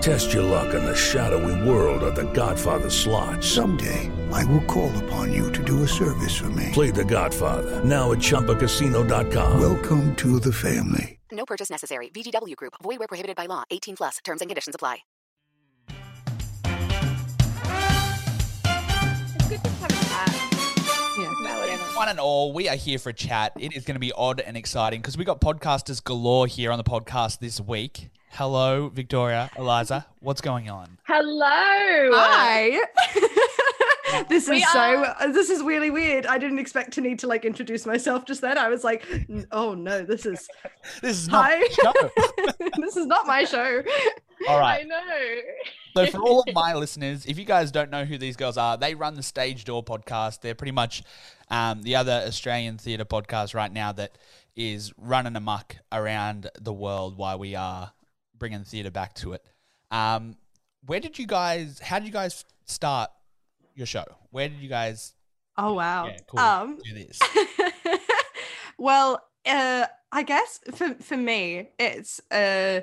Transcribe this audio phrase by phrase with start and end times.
[0.00, 3.42] Test your luck in the shadowy world of The Godfather slot.
[3.42, 6.70] Someday, I will call upon you to do a service for me.
[6.72, 9.60] Play The Godfather now at ChumbaCasino.com.
[9.60, 11.18] Welcome to the family.
[11.30, 12.10] No purchase necessary.
[12.10, 12.74] VGW Group.
[12.82, 13.64] Void where prohibited by law.
[13.70, 14.18] 18 plus.
[14.24, 14.98] Terms and conditions apply.
[19.34, 20.28] It's good to have a chat.
[21.40, 21.82] about whatever.
[21.96, 23.52] One and all, we are here for a chat.
[23.58, 26.78] It is going to be odd and exciting because we got podcasters galore here on
[26.78, 28.10] the podcast this week.
[28.38, 30.06] Hello, Victoria, Eliza.
[30.20, 30.96] What's going on?
[31.08, 31.44] Hello.
[31.44, 32.78] Hi.
[34.28, 34.78] this We is so.
[34.78, 36.24] are- This is really weird.
[36.24, 38.56] I didn't expect to need to like introduce myself just then.
[38.56, 39.04] I was like,
[39.50, 40.46] oh no, this is
[41.02, 41.66] This is not hi.
[41.82, 42.10] show.
[42.80, 43.82] this is not my show.
[44.48, 46.04] all right I know.
[46.06, 48.76] So, for all of my listeners, if you guys don't know who these girls are,
[48.76, 50.42] they run the Stage Door podcast.
[50.42, 51.02] They're pretty much
[51.50, 54.12] um, the other Australian theatre podcast right now that
[54.54, 57.90] is running amok around the world while we are
[58.38, 59.44] bringing the theatre back to it.
[59.90, 60.36] Um,
[60.86, 61.78] where did you guys?
[61.80, 63.10] How did you guys start
[63.74, 64.04] your show?
[64.30, 65.14] Where did you guys?
[65.56, 66.06] Oh wow.
[66.06, 66.40] Yeah, cool.
[66.40, 66.78] Um.
[66.84, 67.18] do this.
[68.78, 72.80] well, uh, I guess for for me, it's uh.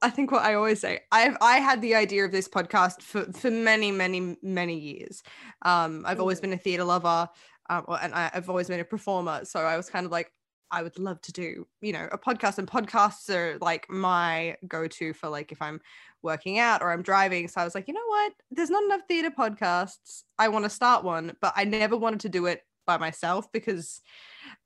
[0.00, 3.24] I think what I always say, I've I had the idea of this podcast for
[3.32, 5.22] for many many many years.
[5.62, 7.28] Um, I've always been a theater lover,
[7.68, 9.44] um, and I've always been a performer.
[9.44, 10.32] So I was kind of like,
[10.70, 12.58] I would love to do, you know, a podcast.
[12.58, 15.80] And podcasts are like my go to for like if I'm
[16.22, 17.48] working out or I'm driving.
[17.48, 18.32] So I was like, you know what?
[18.50, 20.24] There's not enough theater podcasts.
[20.38, 24.00] I want to start one, but I never wanted to do it by myself because,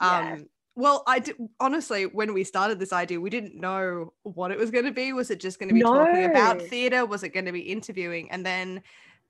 [0.01, 0.37] um, Yeah.
[0.77, 4.71] well, I did honestly when we started this idea, we didn't know what it was
[4.71, 5.13] going to be.
[5.13, 7.07] Was it just going to be talking about theater?
[7.07, 8.31] Was it going to be interviewing?
[8.31, 8.83] And then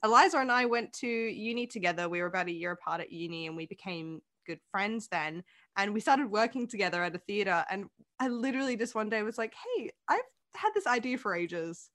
[0.02, 2.08] Eliza and I went to uni together.
[2.08, 5.42] We were about a year apart at uni and we became good friends then.
[5.76, 7.64] And we started working together at a theater.
[7.70, 7.86] And
[8.20, 10.20] I literally just one day was like, hey, I've
[10.54, 11.90] had this idea for ages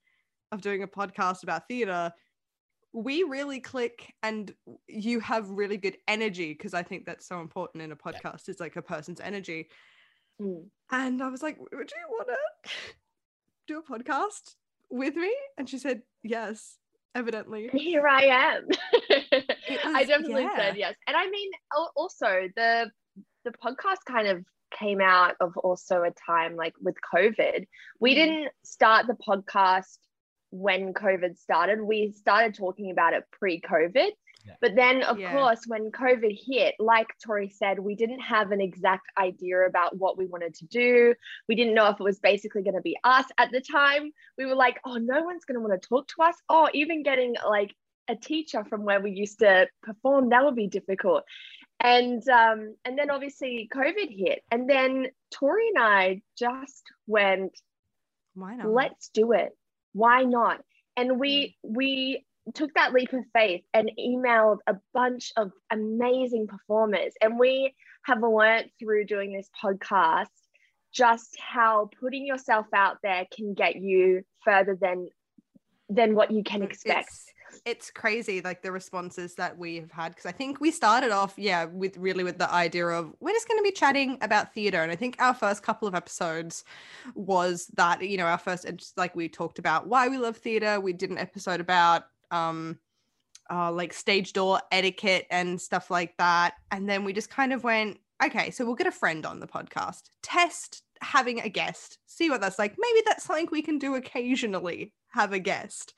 [0.52, 2.12] of doing a podcast about theater.
[2.92, 4.54] We really click and
[4.88, 8.60] you have really good energy because I think that's so important in a podcast is
[8.60, 9.70] like a person's energy.
[10.42, 10.66] Mm.
[10.92, 12.72] And I was like, would you want to
[13.68, 14.56] do a podcast
[14.90, 15.34] with me?
[15.58, 16.78] And she said, yes,
[17.16, 17.70] evidently.
[17.74, 18.68] Here I am.
[19.86, 20.56] I definitely yeah.
[20.56, 20.96] said yes.
[21.08, 21.50] And I mean,
[21.96, 22.92] also the
[23.52, 27.66] the podcast kind of came out of also a time like with COVID.
[28.00, 28.16] We Mm.
[28.16, 29.98] didn't start the podcast
[30.52, 31.82] when COVID started.
[31.82, 34.12] We started talking about it pre-COVID.
[34.46, 34.56] Yeah.
[34.62, 35.32] But then, of Yeah.
[35.32, 40.18] course, when COVID hit, like Tori said, we didn't have an exact idea about what
[40.18, 41.14] we wanted to do.
[41.48, 44.12] We didn't know if it was basically going to be us at the time.
[44.38, 46.36] We were like, oh, no one's going to want to talk to us.
[46.48, 47.76] Oh, even getting like
[48.08, 51.24] a teacher from where we used to perform, that would be difficult.
[51.82, 54.44] And um, and then obviously COVID hit.
[54.52, 57.52] And then Tori and I just went,
[58.34, 58.68] Why not?
[58.70, 59.56] let's do it
[59.94, 60.62] why not
[60.96, 67.14] and we we took that leap of faith and emailed a bunch of amazing performers
[67.22, 67.74] and we
[68.04, 70.28] have learned through doing this podcast
[70.92, 75.08] just how putting yourself out there can get you further than
[75.90, 77.26] than what you can expect It's,
[77.66, 80.10] it's crazy, like the responses that we have had.
[80.10, 83.48] Because I think we started off, yeah, with really with the idea of we're just
[83.48, 84.82] going to be chatting about theater.
[84.82, 86.64] And I think our first couple of episodes
[87.16, 88.66] was that, you know, our first,
[88.98, 90.80] like we talked about why we love theater.
[90.80, 92.80] We did an episode about, um,
[93.52, 96.54] uh, like stage door etiquette and stuff like that.
[96.72, 99.48] And then we just kind of went, okay, so we'll get a friend on the
[99.48, 102.76] podcast, test having a guest, see what that's like.
[102.78, 105.94] Maybe that's something we can do occasionally, have a guest.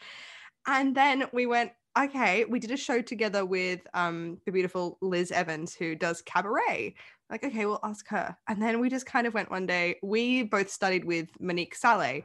[0.68, 5.32] And then we went, okay, we did a show together with um the beautiful Liz
[5.32, 6.96] Evans who does cabaret.
[7.30, 8.36] Like, okay, we'll ask her.
[8.48, 9.98] And then we just kind of went one day.
[10.04, 12.22] We both studied with Monique Salle.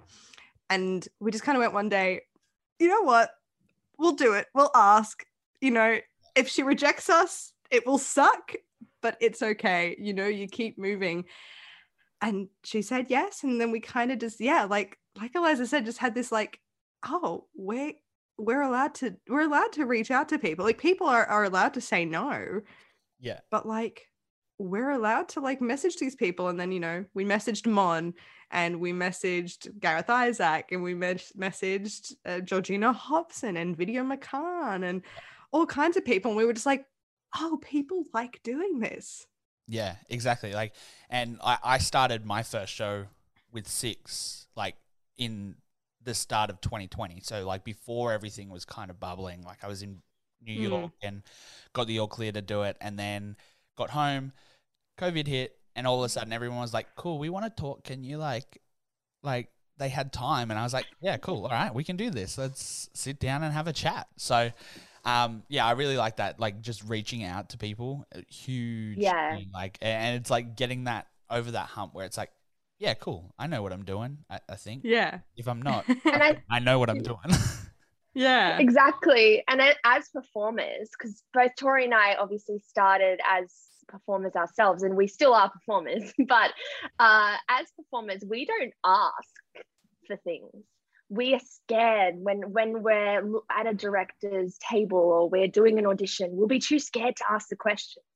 [0.68, 2.22] And we just kind of went one day,
[2.78, 3.30] you know what?
[3.98, 4.46] We'll do it.
[4.54, 5.24] We'll ask.
[5.60, 5.98] You know,
[6.34, 8.52] if she rejects us, it will suck.
[9.06, 9.96] but it's okay.
[10.00, 11.26] You know, you keep moving.
[12.20, 13.44] And she said yes.
[13.44, 16.58] And then we kind of just, yeah, like like Eliza said, just had this like,
[17.06, 17.92] oh, we're
[18.38, 20.64] we're allowed to we're allowed to reach out to people.
[20.64, 22.60] Like people are, are allowed to say no.
[23.18, 23.40] Yeah.
[23.50, 24.08] But like
[24.58, 26.48] we're allowed to like message these people.
[26.48, 28.14] And then, you know, we messaged Mon
[28.50, 34.84] and we messaged Gareth Isaac and we mes- messaged uh, Georgina Hopson and Vidya Makan
[34.84, 35.02] and
[35.52, 36.30] all kinds of people.
[36.30, 36.86] And we were just like,
[37.38, 39.26] oh, people like doing this.
[39.68, 40.52] Yeah, exactly.
[40.52, 40.74] Like,
[41.10, 43.06] and I, I started my first show
[43.52, 44.76] with six, like
[45.18, 45.56] in
[46.06, 47.20] the start of 2020.
[47.22, 50.00] So, like, before everything was kind of bubbling, like, I was in
[50.40, 50.62] New Mhm.
[50.70, 51.22] York and
[51.74, 52.76] got the all clear to do it.
[52.80, 53.36] And then
[53.76, 54.32] got home,
[54.98, 57.84] COVID hit, and all of a sudden everyone was like, cool, we want to talk.
[57.84, 58.62] Can you, like,
[59.22, 60.50] like, they had time.
[60.50, 61.44] And I was like, yeah, cool.
[61.44, 62.38] All right, we can do this.
[62.38, 64.08] Let's sit down and have a chat.
[64.16, 64.50] So,
[65.04, 66.40] um, yeah, I really like that.
[66.40, 68.96] Like just reaching out to people, a huge.
[68.98, 69.36] Yeah.
[69.36, 72.30] thing, Like, and it's like getting that over that hump where it's like,
[72.78, 73.34] yeah, cool.
[73.38, 74.18] I know what I'm doing.
[74.30, 74.82] I, I think.
[74.84, 75.20] Yeah.
[75.36, 77.18] If I'm not, And I I know what I'm doing.
[78.16, 78.56] Yeah.
[78.58, 79.44] Exactly.
[79.46, 83.52] And as performers, because both Tori and I obviously started as
[83.88, 86.50] performers ourselves, and we still are performers, but
[86.98, 89.62] uh, as performers, we don't ask
[90.06, 90.50] for things.
[91.10, 96.30] We are scared when when we're at a director's table or we're doing an audition.
[96.32, 98.06] We'll be too scared to ask the questions.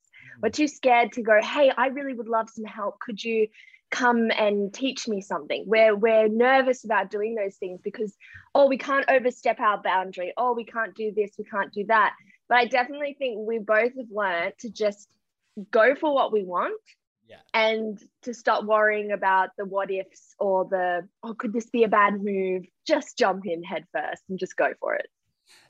[0.41, 2.99] We're too scared to go, "Hey, I really would love some help.
[2.99, 3.47] Could you
[3.91, 8.15] come and teach me something?" We're we're nervous about doing those things because
[8.55, 10.33] oh, we can't overstep our boundary.
[10.37, 12.13] Oh, we can't do this, we can't do that.
[12.49, 15.07] But I definitely think we both have learned to just
[15.69, 16.79] go for what we want
[17.27, 17.37] Yeah.
[17.53, 21.87] and to stop worrying about the what ifs or the, oh, could this be a
[21.87, 22.65] bad move?
[22.85, 25.07] Just jump in head first and just go for it.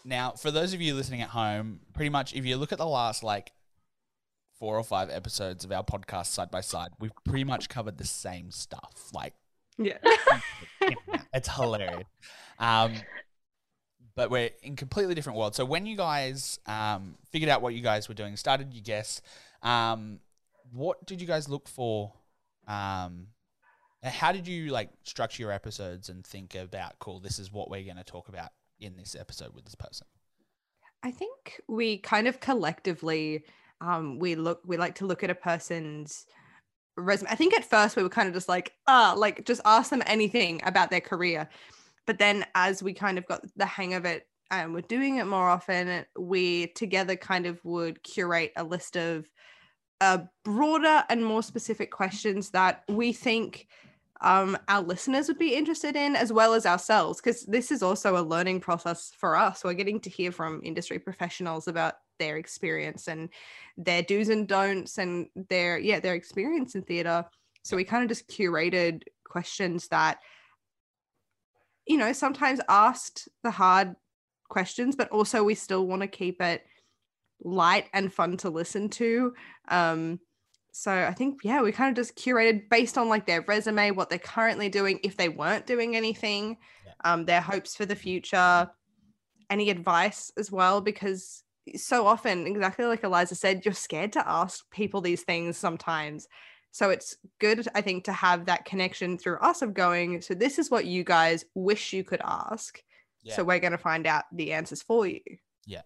[0.03, 2.87] Now, for those of you listening at home, pretty much if you look at the
[2.87, 3.51] last like
[4.61, 8.05] four or five episodes of our podcast side by side, we've pretty much covered the
[8.05, 9.09] same stuff.
[9.11, 9.33] Like
[9.79, 9.97] Yeah.
[11.33, 12.03] it's hilarious.
[12.59, 12.93] Um,
[14.15, 15.57] but we're in completely different worlds.
[15.57, 19.23] So when you guys um, figured out what you guys were doing, started you guess,
[19.63, 20.19] um,
[20.71, 22.13] what did you guys look for?
[22.67, 23.29] Um,
[24.03, 27.19] and how did you like structure your episodes and think about cool?
[27.19, 28.49] This is what we're going to talk about
[28.79, 30.05] in this episode with this person.
[31.01, 33.43] I think we kind of collectively
[33.81, 36.25] um we look we like to look at a person's
[36.97, 37.29] resume.
[37.29, 40.03] I think at first we were kind of just like, ah, like just ask them
[40.05, 41.49] anything about their career.
[42.05, 45.25] But then as we kind of got the hang of it and we're doing it
[45.25, 49.25] more often, we together kind of would curate a list of
[50.01, 53.67] uh, broader and more specific questions that we think
[54.21, 58.17] um, our listeners would be interested in, as well as ourselves, because this is also
[58.17, 59.63] a learning process for us.
[59.63, 63.29] We're getting to hear from industry professionals about their experience and
[63.77, 67.25] their do's and don'ts and their yeah their experience in theater.
[67.63, 70.19] So we kind of just curated questions that
[71.87, 73.95] you know sometimes asked the hard
[74.49, 76.63] questions, but also we still want to keep it
[77.43, 79.33] light and fun to listen to.
[79.67, 80.19] Um,
[80.71, 84.09] so I think yeah, we kind of just curated based on like their resume, what
[84.09, 86.57] they're currently doing, if they weren't doing anything,
[87.03, 88.69] um, their hopes for the future,
[89.49, 91.43] any advice as well, because
[91.75, 96.27] so often, exactly like Eliza said, you're scared to ask people these things sometimes.
[96.71, 100.57] So it's good, I think, to have that connection through us of going, so this
[100.57, 102.81] is what you guys wish you could ask.
[103.23, 103.35] Yeah.
[103.35, 105.19] So we're going to find out the answers for you.
[105.65, 105.81] Yeah.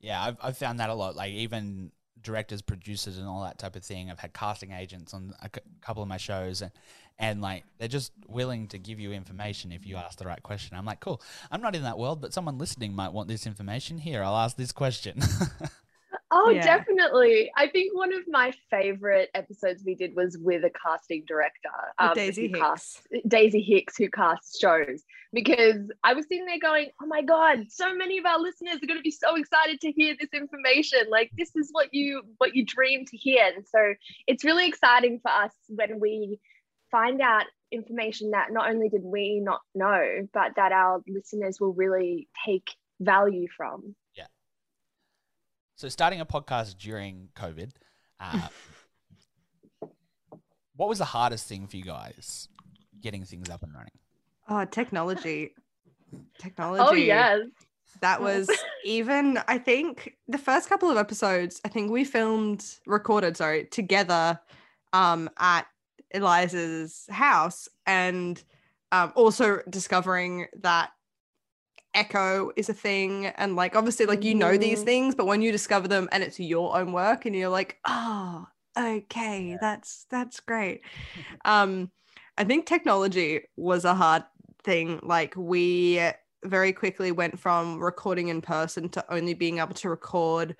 [0.00, 1.14] Yeah, I've, I've found that a lot.
[1.14, 4.10] Like even directors, producers, and all that type of thing.
[4.10, 6.70] I've had casting agents on a c- couple of my shows, and
[7.18, 10.76] and like they're just willing to give you information if you ask the right question.
[10.76, 11.20] I'm like, cool.
[11.50, 13.98] I'm not in that world, but someone listening might want this information.
[13.98, 15.20] Here, I'll ask this question.
[16.34, 16.62] Oh, Yeah.
[16.62, 17.50] definitely.
[17.58, 22.14] I think one of my favorite episodes we did was with a casting director, um,
[22.14, 22.58] Daisy Hicks.
[22.58, 25.02] casts- Daisy Hicks, who casts shows.
[25.34, 28.86] Because I was sitting there going, "Oh my god, so many of our listeners are
[28.86, 31.00] going to be so excited to hear this information.
[31.10, 33.94] Like this is what you what you dream to hear." And so
[34.26, 36.38] it's really exciting for us when we
[36.92, 41.72] find out information that not only did we not know, but that our listeners will
[41.72, 42.70] really take
[43.00, 43.96] value from.
[44.14, 44.26] Yeah.
[45.74, 47.72] So, starting a podcast during COVID,
[48.20, 48.48] uh,
[50.76, 52.48] what was the hardest thing for you guys
[53.00, 53.98] getting things up and running?
[54.48, 55.54] Oh, technology.
[56.38, 56.82] Technology.
[56.84, 57.40] Oh yes.
[58.00, 58.50] That was
[58.84, 64.40] even, I think, the first couple of episodes, I think we filmed, recorded, sorry, together
[64.92, 65.66] um, at
[66.14, 68.42] Eliza's house and
[68.92, 70.90] um, also discovering that
[71.94, 74.84] echo is a thing and like obviously like you know these Mhm.
[74.84, 78.46] things but when you discover them and it's your own work and you're like oh
[78.78, 80.82] okay that's that's great.
[81.44, 81.90] Um
[82.38, 84.24] i think technology was a hard
[84.64, 85.00] thing.
[85.02, 86.00] Like we
[86.44, 90.56] very quickly went from recording in person to only being able to record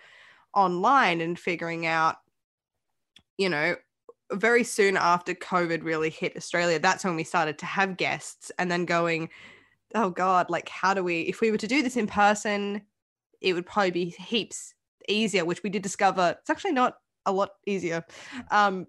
[0.55, 2.17] online and figuring out
[3.39, 3.77] you know
[4.33, 8.71] very soon after covid really hit australia that's when we started to have guests and
[8.71, 9.29] then going
[9.95, 12.83] oh god like how do we if we were to do this in person
[13.41, 14.75] it would probably be heaps
[15.09, 16.97] easier which we did discover it's actually not
[17.27, 18.05] a lot easier.
[18.51, 18.87] Um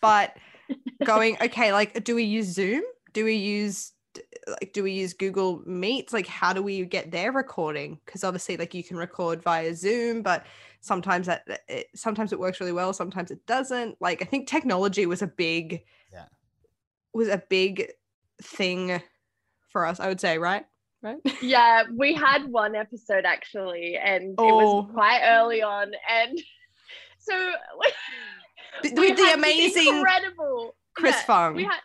[0.00, 0.36] but
[1.04, 2.82] going okay like do we use zoom?
[3.12, 3.92] Do we use
[4.48, 6.12] like do we use google meets?
[6.12, 7.98] Like how do we get their recording?
[8.04, 10.44] Because obviously like you can record via zoom but
[10.80, 15.06] sometimes that it, sometimes it works really well sometimes it doesn't like i think technology
[15.06, 15.82] was a big
[16.12, 16.24] Yeah.
[17.12, 17.90] was was a big
[18.42, 19.02] thing
[19.70, 20.64] for us i would say right
[21.02, 24.56] right yeah, we had one episode actually, and it Oh.
[24.82, 26.36] was quite early on, and
[27.18, 27.34] so
[28.82, 31.54] Th- we with the had amazing incredible Chris yeah, Fung.
[31.54, 31.78] We had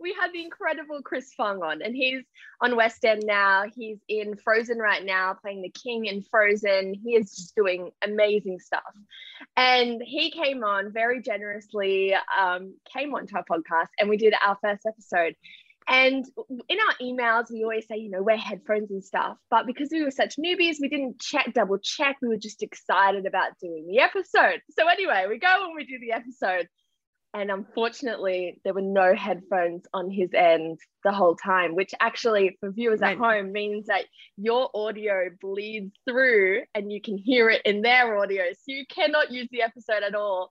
[0.00, 2.24] we had the incredible Chris Fung on, and he's
[2.60, 3.64] on West End now.
[3.74, 6.94] He's in Frozen right now, playing the King in Frozen.
[6.94, 8.82] He is just doing amazing stuff,
[9.56, 12.14] and he came on very generously.
[12.14, 15.34] Um, came onto our podcast, and we did our first episode.
[15.88, 16.26] And
[16.68, 19.36] in our emails, we always say, you know, wear headphones and stuff.
[19.50, 22.16] But because we were such newbies, we didn't check, double check.
[22.20, 24.62] We were just excited about doing the episode.
[24.76, 26.68] So anyway, we go and we do the episode.
[27.34, 32.70] And unfortunately, there were no headphones on his end the whole time, which actually, for
[32.70, 34.04] viewers at home, means that
[34.38, 38.44] your audio bleeds through and you can hear it in their audio.
[38.52, 40.50] So you cannot use the episode at all.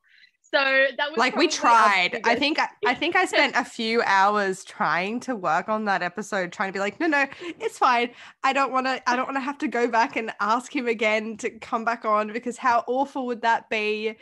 [0.52, 4.02] So that was like we tried i think I, I think i spent a few
[4.04, 8.12] hours trying to work on that episode trying to be like no no it's fine
[8.44, 10.88] i don't want to i don't want to have to go back and ask him
[10.88, 14.16] again to come back on because how awful would that be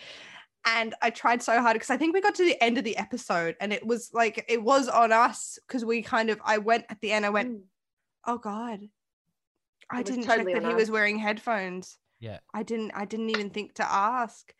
[0.65, 2.96] and i tried so hard because i think we got to the end of the
[2.98, 6.86] episode and it was like it was on us because we kind of i went
[6.89, 7.62] at the end i went Mm.
[8.27, 8.79] oh god
[9.91, 12.39] i It didn't totally check that on he was wearing headphones Yeah.
[12.53, 14.53] i didn't i didn't even think to ask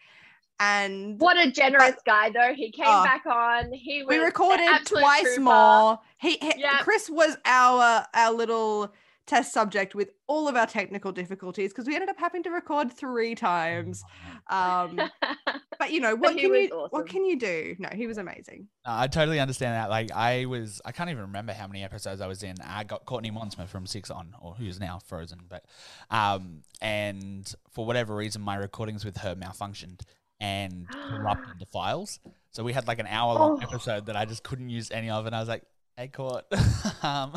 [0.60, 2.53] and What a generous guy, though.
[2.53, 3.03] He came Oh.
[3.03, 3.74] back on.
[3.74, 5.41] He was we recorded twice trooper.
[5.41, 6.00] more.
[6.19, 6.81] He, he- Yep.
[6.81, 8.93] Chris was our our little
[9.25, 12.92] test subject with all of our technical difficulties because we ended up having to record
[12.92, 14.03] three times.
[14.50, 15.00] Um,
[15.80, 16.89] but you know what can you awesome.
[16.89, 17.75] what can you do?
[17.80, 18.68] No, he was amazing.
[18.86, 19.89] No, I totally understand that.
[19.89, 22.56] Like I was, I can't even remember how many episodes I was in.
[22.65, 25.63] I got Courtney Monsma from Six On, or who's now Frozen, but
[26.12, 30.01] um, and for whatever reason, my recordings with her malfunctioned
[30.39, 32.20] and corrupted the files.
[32.51, 33.68] So we had like an hour long Oh.
[33.68, 35.63] episode that I just couldn't use any of, and I was like,
[35.97, 36.45] "Hey, Court."
[37.03, 37.33] um,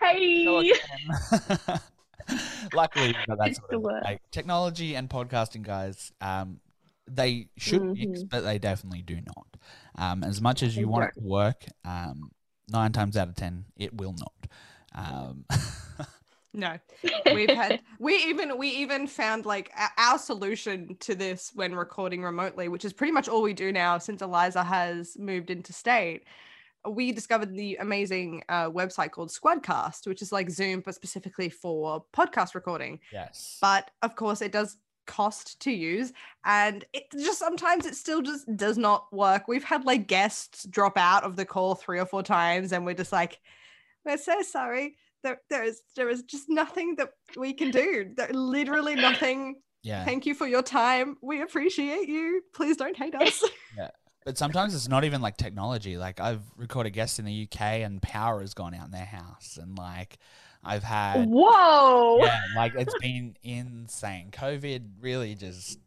[0.00, 0.72] hey.
[2.74, 6.12] Luckily, you know, that's It's the like technology and podcasting, guys.
[6.20, 6.60] Um,
[7.08, 8.30] they should mix, Mhm.
[8.30, 9.46] but they definitely do not.
[9.96, 12.30] Um, as much as you want it to work, um,
[12.68, 14.46] nine times out of ten, it will not.
[14.94, 15.44] Um,
[16.54, 16.78] No,
[17.32, 22.22] we've had we even we even found like our, our solution to this when recording
[22.22, 26.24] remotely, which is pretty much all we do now since Eliza has moved into state.
[26.88, 32.04] We discovered the amazing uh, website called Squadcast, which is like Zoom but specifically for
[32.12, 32.98] podcast recording.
[33.12, 33.58] yes.
[33.60, 36.12] But of course, it does cost to use,
[36.44, 39.48] and it just sometimes it still just does not work.
[39.48, 42.94] We've had like guests drop out of the call three or four times, and we're
[42.94, 43.40] just like,
[44.04, 44.96] we're so sorry.
[45.22, 48.10] There, there is there is just nothing that we can do.
[48.16, 49.56] There literally nothing.
[49.84, 50.04] yeah.
[50.04, 51.16] Thank you for your time.
[51.22, 52.42] We appreciate you.
[52.54, 53.44] Please don't hate us.
[54.24, 55.96] But sometimes it's not even like technology.
[55.96, 59.58] Like I've recorded guests in the UK and power has gone out in their house,
[59.60, 60.18] and like
[60.64, 62.18] I've had Whoa.
[62.22, 64.28] yeah, like it's been insane.
[64.30, 65.78] COVID really just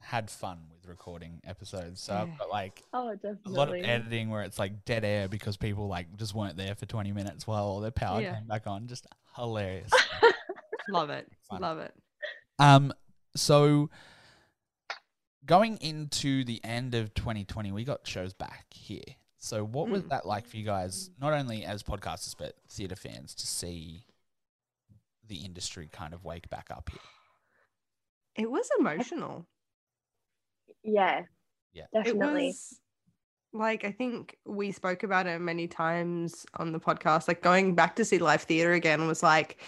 [0.00, 2.00] had fun with recording episodes.
[2.02, 2.12] So.
[2.14, 5.88] I've got like Oh, a lot of editing where it's like dead air because people
[5.88, 8.34] like just weren't there for 20 minutes while all their power Yeah.
[8.34, 8.86] came back on.
[8.86, 9.06] Just
[9.36, 9.90] hilarious.
[10.90, 11.26] Love it.
[11.48, 11.60] Fun.
[11.62, 11.94] Love it.
[12.58, 12.92] um,
[13.36, 13.88] so
[15.46, 19.02] going into the end of 2020, we got shows back here.
[19.38, 20.08] So what was Mm.
[20.10, 24.06] that like for you guys, not only as podcasters but theatre fans, to see
[25.26, 26.98] the industry kind of wake back up here?
[28.36, 29.46] It was emotional.
[30.82, 31.22] Yeah.
[31.72, 31.86] Yeah.
[31.92, 32.44] Definitely.
[32.44, 32.80] It was
[33.52, 37.28] like I think we spoke about it many times on the podcast.
[37.28, 39.58] Like going back to see live theater again was like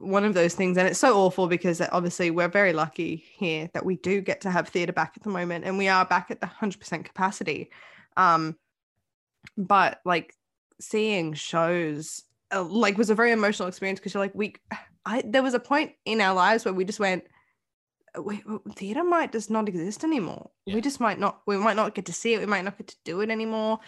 [0.00, 3.84] one of those things, and it's so awful because obviously we're very lucky here that
[3.84, 6.40] we do get to have theater back at the moment, and we are back at
[6.40, 7.70] the hundred percent capacity.
[8.16, 8.56] Um,
[9.56, 10.34] but like
[10.80, 14.54] seeing shows uh, like was a very emotional experience because you're like we
[15.04, 17.24] I there was a point in our lives where we just went
[18.18, 18.42] we,
[18.74, 20.50] theater might just not exist anymore.
[20.66, 20.74] Yeah.
[20.74, 22.40] We just might not we might not get to see it.
[22.40, 23.78] We might not get to do it anymore.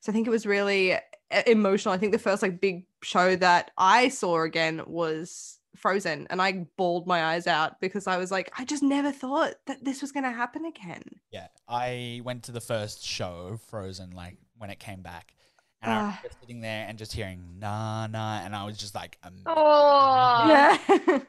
[0.00, 0.98] So I think it was really uh,
[1.46, 1.94] emotional.
[1.94, 6.66] I think the first like big show that I saw again was Frozen and I
[6.76, 10.12] bawled my eyes out because I was like I just never thought that this was
[10.12, 11.02] going to happen again.
[11.30, 15.34] Yeah, I went to the first show of Frozen like when it came back,
[15.80, 18.94] and I was remember sitting there and just hearing nah nah, and I was just
[18.94, 20.78] like, um, Oh, yeah.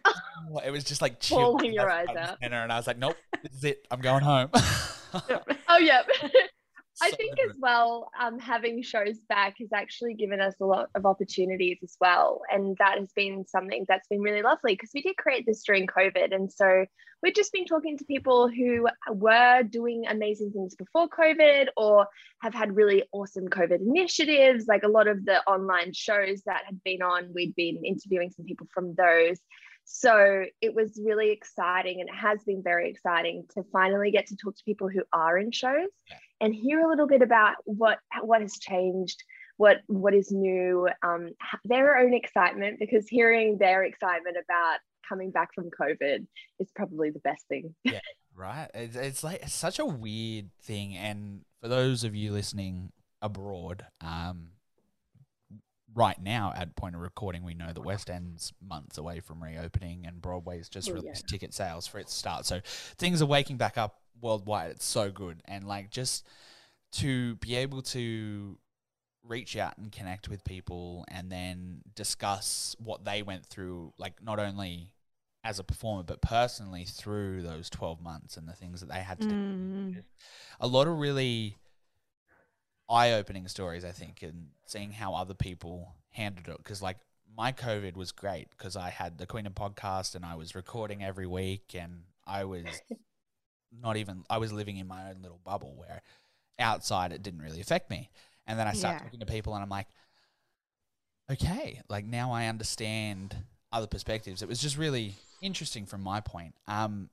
[0.66, 1.38] it was just like chill.
[1.38, 2.38] Bawling your eyes out.
[2.42, 3.88] And I was like, nope, this is it.
[3.92, 4.50] I'm going home.
[5.70, 6.10] Oh, yep.
[7.04, 10.90] I So think as well, um, having shows back has actually given us a lot
[10.96, 12.42] of opportunities as well.
[12.50, 15.86] And that has been something that's been really lovely because we did create this during
[15.86, 16.34] COVID.
[16.34, 16.86] And so
[17.22, 22.08] we've just been talking to people who were doing amazing things before COVID or
[22.42, 24.68] have had really awesome COVID initiatives.
[24.68, 28.46] Like a lot of the online shows that had been on, we'd been interviewing some
[28.46, 29.40] people from those.
[29.86, 34.36] So it was really exciting and it has been very exciting to finally get to
[34.36, 35.90] talk to people who are in shows
[36.42, 39.22] and hear a little bit about what what has changed,
[39.58, 41.30] what what is new, um,
[41.66, 46.26] their own excitement because hearing their excitement about coming back from COVID
[46.60, 47.76] is probably the best thing.
[47.84, 48.00] yeah,
[48.36, 48.70] right?
[48.74, 50.96] It's, it's like it's such a weird thing.
[50.96, 54.50] And for those of you listening abroad, um,
[55.96, 60.06] right now at point of recording, we know that West End's months away from reopening,
[60.06, 60.96] and Broadway's just yeah.
[60.96, 62.46] released ticket sales for its start.
[62.46, 62.62] So
[62.98, 64.72] things are waking back up worldwide.
[64.72, 66.26] It's so good, and like just
[66.94, 68.58] to be able to
[69.26, 74.38] reach out and connect with people and then discuss what they went through like not
[74.38, 74.92] only
[75.46, 79.20] as a performer but personally through those 12 months and the things that they had
[79.22, 80.04] to do Mm.
[80.60, 81.56] a lot of really
[82.90, 86.58] eye-opening stories i think and seeing how other people handled it.
[86.58, 86.98] Because like
[87.36, 91.04] my covid was great because i had the queen of podcast and i was recording
[91.04, 92.66] every week and i was
[93.82, 96.02] not even i was living in my own little bubble where
[96.60, 98.10] outside it didn't really affect me.
[98.46, 99.04] And then i start Yeah.
[99.04, 99.88] talking to people and i'm like
[101.32, 103.36] okay like now i understand
[103.72, 104.44] other perspectives.
[104.44, 106.54] It was just really interesting from my point.
[106.68, 107.10] Um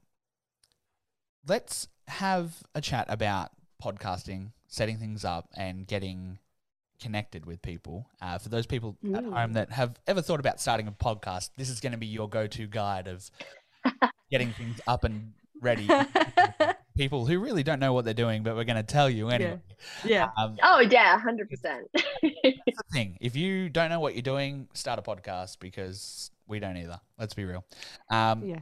[1.47, 3.51] let's have a chat about
[3.83, 6.39] podcasting, setting things up, and getting
[7.01, 8.07] connected with people.
[8.23, 11.69] Uh, for those people at home that have ever thought about starting a podcast, this
[11.69, 13.31] is going to be your go-to guide of
[14.31, 15.89] getting things up and ready.
[16.97, 19.61] people who really don't know what they're doing, but we're going to tell you anyway.
[20.05, 20.29] yeah.
[20.37, 21.89] Um, Oh yeah, hundred percent.
[21.95, 23.17] that's the thing.
[23.21, 27.01] If you don't know what you're doing, start a podcast because we don't either.
[27.19, 27.65] Let's be real.
[28.11, 28.61] Um, Yeah.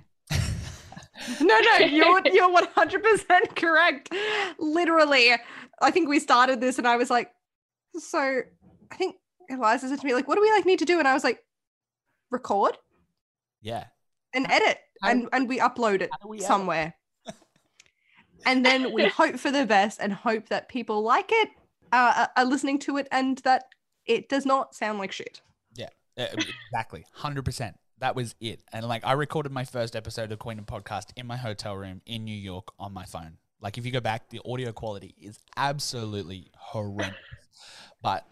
[1.40, 4.12] No, no, you're you're one hundred percent correct.
[4.59, 5.33] Literally,
[5.81, 7.31] I think we started this, and I was like,
[7.96, 8.42] so
[8.90, 9.16] I think
[9.48, 10.98] Eliza said to me, like, what do we like need to do?
[10.98, 11.42] And I was like,
[12.31, 12.76] record
[13.62, 13.85] yeah.
[14.35, 16.94] and edit, How and and we upload it we somewhere,
[18.46, 21.50] and then we hope for the best and hope that people like it,
[21.92, 23.64] uh, are listening to it, and that
[24.07, 25.40] it does not sound like shit.
[25.74, 26.26] Yeah, uh,
[26.72, 27.04] exactly.
[27.18, 27.74] 100%.
[28.00, 28.62] That was it.
[28.72, 32.00] And like, I recorded my first episode of Queen and Podcast in my hotel room
[32.06, 33.38] in New York on my phone.
[33.61, 37.16] Like, if you go back, the audio quality is absolutely horrendous.
[38.00, 38.24] But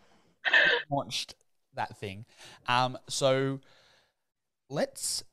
[0.46, 0.52] I
[0.90, 1.34] launched
[1.74, 2.26] that thing.
[2.68, 3.60] Um, so
[4.70, 5.24] let's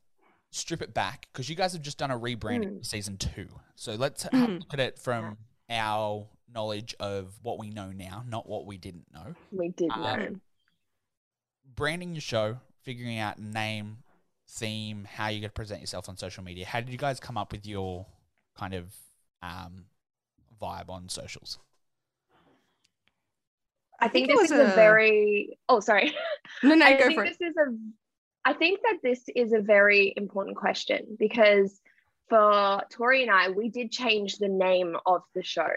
[0.50, 3.48] strip it back because you guys have just done a rebranding for season two.
[3.76, 4.60] So let's Mm.
[4.60, 5.36] look at it from
[5.70, 10.02] our knowledge of what we know now, not what we didn't know we did Um,
[10.02, 10.40] know.
[11.74, 13.98] branding your show, figuring out name,
[14.48, 16.66] theme, how you're going to present yourself on social media.
[16.66, 18.06] How did you guys come up with your
[18.56, 18.94] kind of
[19.42, 19.86] um,
[20.60, 21.58] vibe on socials?
[24.00, 25.58] I think, it this was is a, a- very.
[25.68, 26.12] Oh, sorry.
[26.62, 27.36] No, no, I go think for it.
[27.38, 27.74] this is a.
[28.46, 31.80] I think that this is a very important question because
[32.28, 35.68] for Tori and I, we did change the name of the show.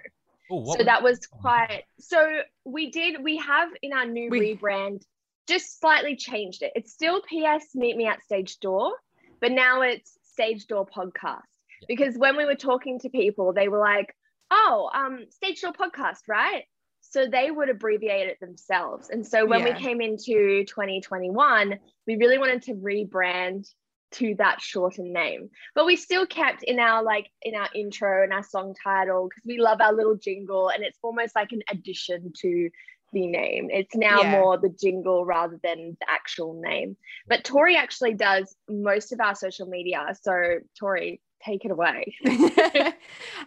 [0.52, 1.84] Oh, so that was quite.
[2.00, 3.24] So we did.
[3.24, 5.04] We have in our new We- rebrand
[5.48, 6.74] just slightly changed it.
[6.76, 8.94] It's still PS Meet Me at Stage Door,
[9.42, 11.42] but now it's Stage Door Podcast.
[11.88, 14.16] Because when we were talking to people, they were like,
[14.52, 16.66] "Oh, um, Stage Door Podcast, right?"
[17.02, 19.10] So they would abbreviate it themselves.
[19.10, 19.74] And so when Yeah.
[19.74, 23.74] we came into 2021, we really wanted to rebrand
[24.12, 25.50] to that shortened name.
[25.76, 29.46] But we still kept in our like in our intro and our song title because
[29.46, 32.70] we love our little jingle and it's almost like an addition to
[33.14, 33.70] the name.
[33.72, 34.32] It's now Yeah.
[34.32, 36.98] more the jingle rather than the actual name.
[37.28, 40.08] But Tori actually does most of our social media.
[40.22, 42.16] So Tori, take it away.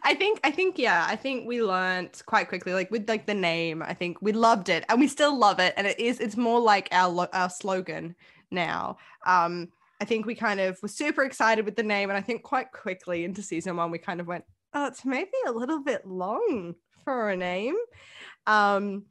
[0.02, 3.34] I think I think yeah, I think we learned quite quickly like with like the
[3.34, 6.36] name, I think we loved it and we still love it and it is it's
[6.36, 8.14] more like our lo- our slogan
[8.50, 8.96] now.
[9.26, 9.68] Um
[10.00, 12.72] I think we kind of were super excited with the name and I think quite
[12.72, 16.74] quickly into season 1 we kind of went, "Oh, it's maybe a little bit long
[17.04, 17.76] for a name."
[18.46, 19.04] Um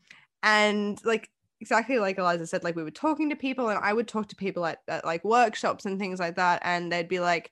[0.43, 1.29] and like
[1.61, 4.35] exactly like Eliza said, like we were talking to people and I would talk to
[4.35, 7.51] people at, at like workshops and things like that and they'd be like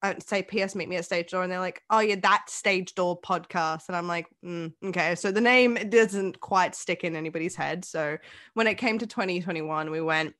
[0.00, 0.76] I would say, P.S.
[0.76, 3.96] Meet me at Stage Door, and they're like, "Oh yeah, that Stage Door podcast," and
[3.96, 7.84] I'm like, mm, "Okay." So the name doesn't quite stick in anybody's head.
[7.84, 8.16] So
[8.54, 10.34] when it came to 2021, we went,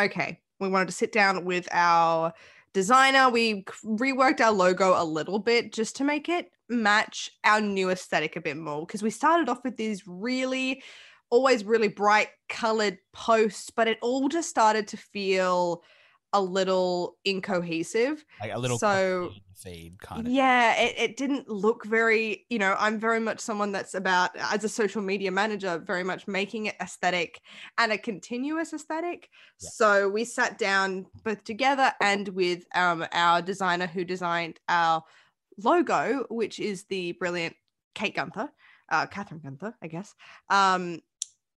[0.00, 2.32] "Okay." We wanted to sit down with our
[2.76, 3.30] designer.
[3.30, 8.36] We reworked our logo a little bit just to make it match our new aesthetic
[8.36, 10.82] a bit more because we started off with these really
[11.30, 15.82] always really bright colored posts but it all just started to feel
[16.32, 18.24] a little incohesive.
[18.40, 20.32] Like a little so feed kind of.
[20.32, 24.64] Yeah, it, it didn't look very, you know, I'm very much someone that's about as
[24.64, 27.40] a social media manager, very much making it aesthetic
[27.78, 29.30] and a continuous aesthetic.
[29.60, 29.70] Yeah.
[29.70, 35.02] So we sat down both together and with um, our designer who designed our
[35.58, 37.56] logo, which is the brilliant
[37.94, 38.50] Kate Gunther,
[38.90, 40.14] uh, Catherine Gunther, I guess.
[40.50, 41.00] Um,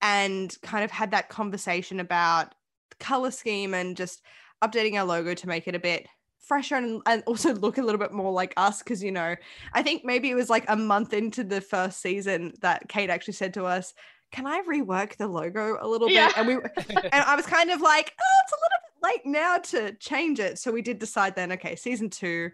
[0.02, 2.54] and kind of had that conversation about
[2.92, 4.22] the color scheme and just
[4.64, 6.08] updating our logo to make it a bit
[6.40, 9.36] fresher and, and also look a little bit more like us because you know
[9.74, 13.34] i think maybe it was like a month into the first season that kate actually
[13.34, 13.94] said to us
[14.32, 16.28] can i rework the logo a little Yeah.
[16.28, 16.54] bit and we
[16.96, 20.40] and i was kind of like oh it's a little bit late now to change
[20.40, 22.50] it so we did decide then okay season two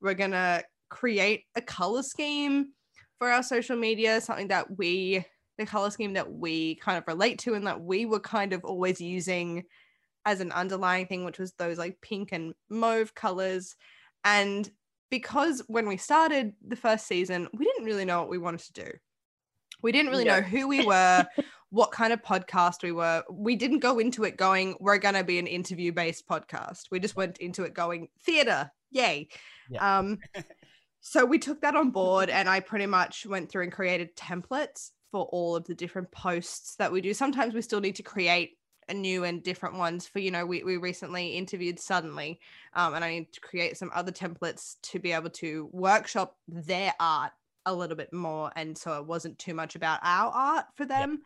[0.00, 2.72] we're gonna create a color scheme
[3.18, 5.24] for our social media something that we
[5.58, 8.64] the color scheme that we kind of relate to and that we were kind of
[8.64, 9.62] always using
[10.26, 13.76] as an underlying thing, which was those like pink and mauve colors.
[14.24, 14.68] And
[15.08, 18.84] because when we started the first season, we didn't really know what we wanted to
[18.84, 18.90] do.
[19.82, 21.24] We didn't really know who we were,
[21.70, 23.22] what kind of podcast we were.
[23.30, 26.90] We didn't go into it going, we're going to be an interview based podcast.
[26.90, 29.28] We just went into it going, theater, yay.
[29.70, 29.98] Yeah.
[29.98, 30.18] Um,
[31.00, 34.90] so we took that on board, and I pretty much went through and created templates
[35.12, 37.14] for all of the different posts that we do.
[37.14, 38.55] Sometimes we still need to create
[38.94, 42.38] new and different ones for you know we, we recently interviewed suddenly
[42.74, 46.94] um, and i need to create some other templates to be able to workshop their
[47.00, 47.32] art
[47.66, 51.20] a little bit more and so it wasn't too much about our art for them.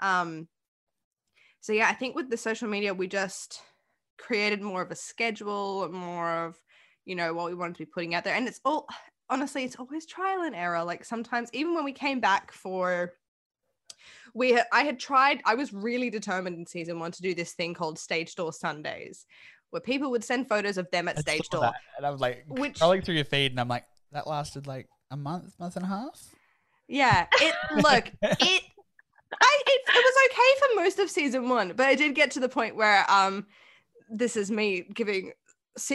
[0.00, 0.48] Um
[1.62, 3.62] so yeah i think with the social media we just
[4.18, 6.56] created more of a schedule more of
[7.06, 8.86] you know what we wanted to be putting out there and it's all
[9.30, 13.14] honestly it's always trial and error like sometimes even when we came back for
[14.34, 17.52] we had, I had tried I was really determined in season 1 to do this
[17.52, 19.26] thing called stage door Sundays
[19.70, 21.62] where people would send photos of them at I stage door.
[21.62, 24.66] that, and I was like Which- scrolling through your feed, and I'm like, that lasted
[24.66, 26.20] like a month, month and a half.
[26.88, 28.62] yeah it look it
[29.40, 32.40] I it, it was okay for most of season 1 but I did get to
[32.40, 33.46] the point where um
[34.10, 35.32] this is me giving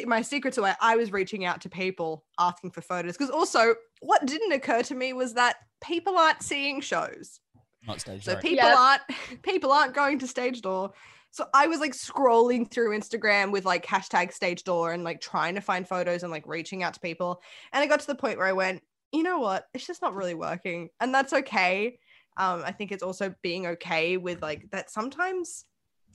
[0.08, 0.74] my secrets away.
[0.82, 4.96] I was reaching out to people asking for photos because also what didn't occur to
[4.96, 7.40] me was that people aren't seeing shows
[7.88, 8.42] Not stage So door.
[8.42, 8.78] people Yep.
[8.78, 9.02] aren't
[9.44, 10.94] people aren't going to stage door.
[11.32, 15.56] So I was like scrolling through Instagram with like hashtag stage door and like trying
[15.56, 17.42] to find photos and like reaching out to people.
[17.74, 19.66] And I got to the point where I went, you know what?
[19.74, 20.90] It's just not really working.
[21.00, 22.00] And that's okay.
[22.38, 25.66] Um, I think it's also being okay with like that sometimes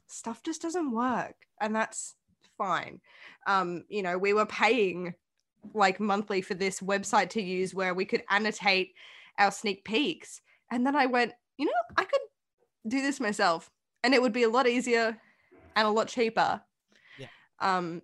[0.08, 1.34] stuff just doesn't work.
[1.60, 2.14] And that's
[2.58, 3.00] fine.
[3.46, 5.14] Um, you know, we were paying
[5.74, 8.94] like monthly for this website to use where we could annotate
[9.38, 10.40] our sneak peeks.
[10.70, 12.20] And then I went, you know, I could
[12.86, 13.70] do this myself
[14.02, 15.16] and it would be a lot easier
[15.76, 16.60] and a lot cheaper.
[17.18, 17.28] Yeah.
[17.60, 18.02] Um,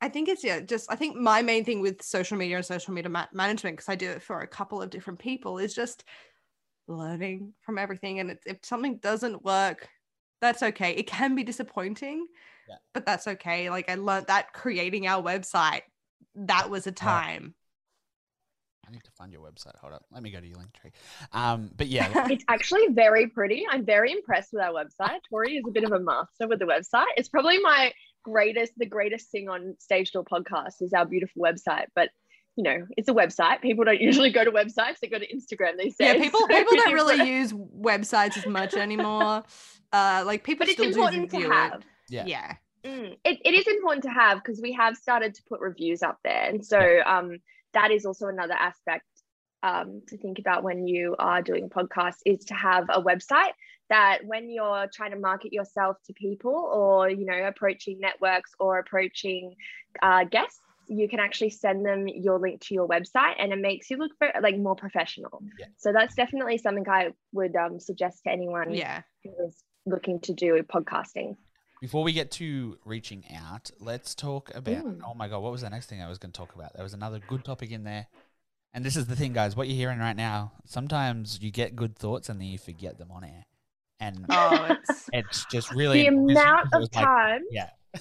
[0.00, 2.94] I think it's yeah, just I think my main thing with social media and social
[2.94, 6.04] media ma- management because I do it for a couple of different people is just
[6.88, 8.20] learning from everything.
[8.20, 9.88] And if something doesn't work,
[10.40, 10.92] that's okay.
[10.92, 12.26] It can be disappointing,
[12.68, 12.76] Yeah.
[12.94, 13.68] but that's okay.
[13.68, 15.82] Like I learned that creating our website,
[16.34, 17.54] that was a time.
[18.90, 19.76] I need to find your website.
[19.76, 20.04] Hold up.
[20.10, 20.90] Let me go to your link tree.
[21.32, 23.64] Um, but yeah, It's actually very pretty.
[23.70, 25.18] I'm very impressed with our website.
[25.28, 27.06] Tori is a bit of a master with the website.
[27.16, 27.92] It's probably my
[28.24, 31.86] greatest, the greatest thing on Stage Door podcast is our beautiful website.
[31.94, 32.08] But
[32.56, 33.62] you know, it's a website.
[33.62, 36.16] People don't usually go to websites; they go to Instagram these days.
[36.16, 39.44] Yeah, people So people don't really got use websites as much anymore.
[39.92, 41.74] Uh, like people But it's still do important to review have.
[41.74, 41.84] it.
[42.08, 42.24] Yeah.
[42.26, 42.54] yeah.
[42.84, 46.18] Mm, it, it is important to have because we have started to put reviews up
[46.24, 46.48] there.
[46.48, 47.38] And so um,
[47.74, 49.04] that is also another aspect
[49.62, 53.52] um, to think about when you are doing podcasts is to have a website
[53.90, 58.78] that when you're trying to market yourself to people or, you know, approaching networks or
[58.78, 59.54] approaching
[60.00, 63.90] uh, guests, you can actually send them your link to your website and it makes
[63.90, 65.42] you look very, like more professional.
[65.58, 65.66] Yeah.
[65.76, 69.02] So that's definitely something I would um, suggest to anyone Yeah.
[69.22, 71.36] who is looking to do podcasting.
[71.80, 74.84] Before we get to reaching out, let's talk about.
[74.84, 75.00] Mm.
[75.06, 76.74] Oh my god, what was the next thing I was going to talk about?
[76.74, 78.06] There was another good topic in there.
[78.74, 79.56] And this is the thing, guys.
[79.56, 80.52] What you're hearing right now.
[80.66, 83.44] Sometimes you get good thoughts and then you forget them on air,
[83.98, 87.42] and Oh, it's it's just really the embarrassing amount 'cause it of was like- time
[87.50, 87.70] yeah,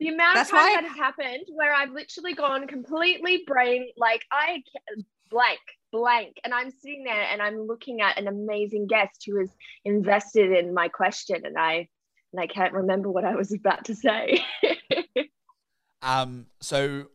[0.00, 3.86] the amount That's of time why- that has happened where I've literally gone completely brain
[3.96, 5.60] like I ca- blank
[5.92, 9.50] blank and I'm sitting there and I'm looking at an amazing guest who is
[9.84, 11.88] invested in my question and I
[12.32, 14.44] and I can't remember what I was about to say.
[16.02, 17.06] Um, so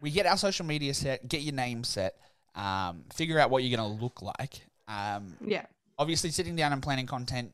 [0.00, 2.16] we get our social media set, get your name set,
[2.54, 4.60] um, figure out what you're going to look like.
[4.88, 5.66] Um, yeah.
[5.98, 7.52] obviously, sitting down and planning content,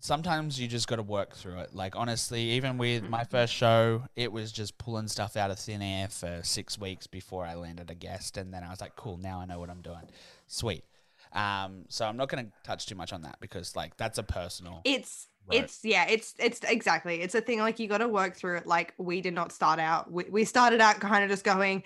[0.00, 1.74] sometimes you just got to work through it.
[1.74, 5.80] Like, honestly, even with my first show, it was just pulling stuff out of thin
[5.80, 8.36] air for six weeks before I landed a guest.
[8.36, 10.10] And then I was like, cool, now I know what I'm doing.
[10.46, 10.84] Sweet.
[11.32, 14.22] Um, so I'm not going to touch too much on that because, like, that's a
[14.22, 14.82] personal.
[14.84, 15.62] It's Right.
[15.64, 17.20] it's yeah, it's it's exactly.
[17.20, 18.66] It's a thing like you got to work through it.
[18.66, 20.10] Like we did not start out.
[20.10, 21.82] We, we started out kind of just going.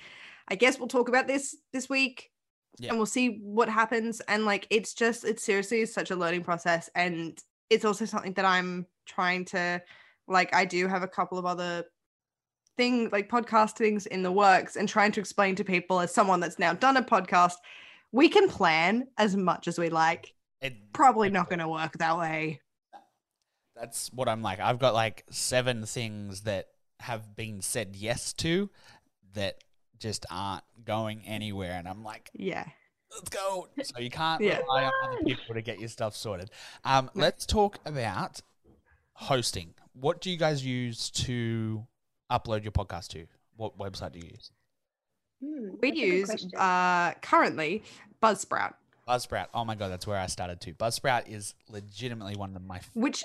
[0.48, 2.30] I guess we'll talk about this this week,
[2.78, 2.90] Yeah.
[2.90, 4.20] and we'll see what happens.
[4.28, 8.44] And like it's just it's seriously such a learning process, and it's also something that
[8.44, 9.82] I'm trying to
[10.28, 10.54] like.
[10.54, 11.84] I do have a couple of other
[12.76, 16.38] thing like podcast things in the works, and trying to explain to people as someone
[16.40, 17.54] that's now done a podcast,
[18.12, 20.32] we can plan as much as we like.
[20.62, 22.60] it, Probably not going to work that way.
[23.80, 24.60] That's what I'm like.
[24.60, 26.68] I've got like seven things that
[27.00, 28.70] have been said yes to
[29.34, 29.62] that
[29.98, 31.72] just aren't going anywhere.
[31.72, 32.64] And I'm like, Yeah.
[33.14, 33.68] let's go.
[33.82, 34.58] So you can't Yeah.
[34.58, 36.50] rely on other people to get your stuff sorted.
[36.84, 38.40] Um, let's talk about
[39.14, 39.74] hosting.
[39.92, 41.86] What do you guys use to
[42.30, 43.26] upload your podcast to?
[43.56, 44.50] What website do you use?
[45.40, 47.82] Hmm, We that's a good use uh currently
[48.22, 48.74] Buzzsprout,
[49.06, 49.46] Buzzsprout.
[49.54, 50.74] Oh my god, that's where I started too.
[50.74, 53.24] Buzzsprout is legitimately one of my which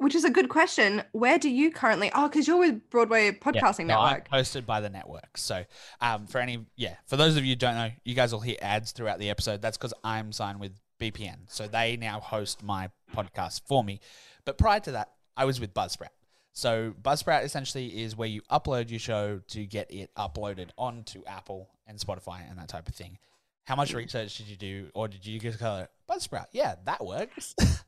[0.00, 1.02] which is a good question.
[1.12, 4.80] Where do you currently Oh, because you're with Broadway Yeah, Podcasting no, I'm hosted by
[4.80, 5.36] the network.
[5.36, 5.64] So,
[6.00, 8.56] um, for any, yeah, for those of you who don't know, you guys will hear
[8.62, 9.60] ads throughout the episode.
[9.60, 11.38] That's because I'm signed with BPN.
[11.48, 14.00] So they now host my podcast for me.
[14.44, 16.08] But prior to that, I was with Buzzsprout.
[16.52, 21.68] So Buzzsprout essentially is where you upload your show to get it uploaded onto Apple
[21.86, 23.18] and Spotify and that type of thing.
[23.64, 26.46] How much research did you do, or did you just go Buzzsprout?
[26.52, 27.54] Yeah, that works.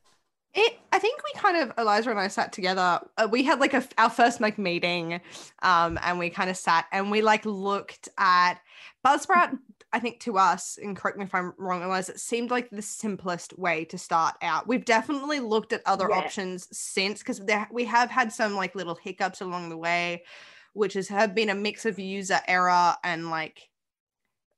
[0.55, 3.01] It, I think we kind of Eliza and I sat together.
[3.17, 5.21] Uh, we had like a our first like meeting,
[5.63, 8.57] um, and we kind of sat and we like looked at
[9.05, 9.59] Buzzsprout.
[9.95, 12.81] I think to us, and correct me if I'm wrong, Eliza, it seemed like the
[12.81, 14.67] simplest way to start out.
[14.67, 16.17] We've definitely looked at other Yeah.
[16.17, 20.25] options since because we have had some like little hiccups along the way,
[20.73, 23.69] which has have been a mix of user error and like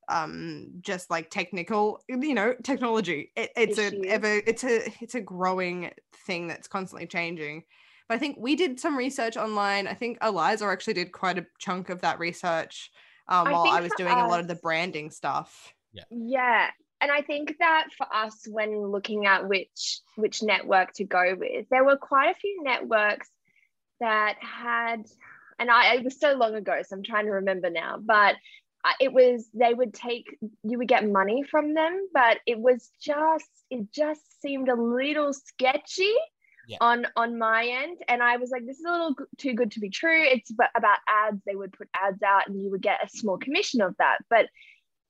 [0.09, 3.33] um just like technical you know technology.
[3.37, 4.05] It, it's Issues.
[4.05, 5.91] a ever it's a it's a growing
[6.27, 7.65] thing that's constantly changing.
[8.09, 9.87] But i think we did some research online.
[9.87, 12.91] I think eliza actually did quite a chunk of that research
[13.29, 15.73] um, I while i was for doing a lot of the branding stuff.
[15.93, 16.03] Yeah.
[16.11, 16.71] yeah.
[17.01, 21.69] And I think that for us, when looking at which which network to go with,
[21.69, 23.29] there were quite a few networks
[24.01, 25.05] that had,
[25.59, 28.39] and I it was so long ago, so I'm trying to remember now, but I-
[29.01, 33.49] it was they would take you would get money from them, but it was just
[33.71, 36.15] it just seemed a little sketchy
[36.67, 36.79] Yeah.
[36.81, 39.81] on on my end, and I was like, this is a little too good to
[39.81, 40.23] be true.
[40.25, 43.81] It's about ads; they would put ads out, and you would get a small commission
[43.83, 44.49] of that, but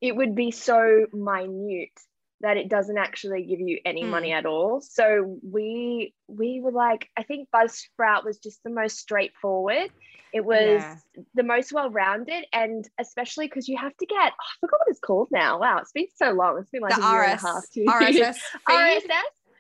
[0.01, 1.93] it would be so minute
[2.41, 4.11] that it doesn't actually give you any Hmm.
[4.11, 4.81] money at all.
[4.81, 9.91] So we we were like, I think Buzzsprout was just the most straightforward.
[10.33, 10.97] It was Yeah.
[11.35, 15.01] the most well-rounded, and especially because you have to get oh, I forgot what it's
[15.01, 15.61] called now.
[15.61, 16.59] Wow, it's been so long.
[16.59, 18.39] It's been like the a year and a half, two RSS years.
[18.39, 18.75] feed.
[18.75, 19.09] RSS.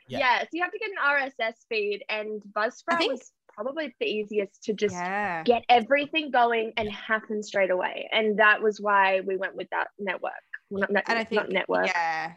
[0.09, 0.19] Yeah.
[0.19, 0.41] Yeah.
[0.43, 4.65] so you have to get an RSS feed, and Buzzsprout think- was probably the easiest
[4.65, 8.09] to just yeah get everything going and happen straight away.
[8.11, 10.33] And that was why we went with that network.
[10.71, 11.87] Well, not, net- and i not think network.
[11.87, 12.33] yeah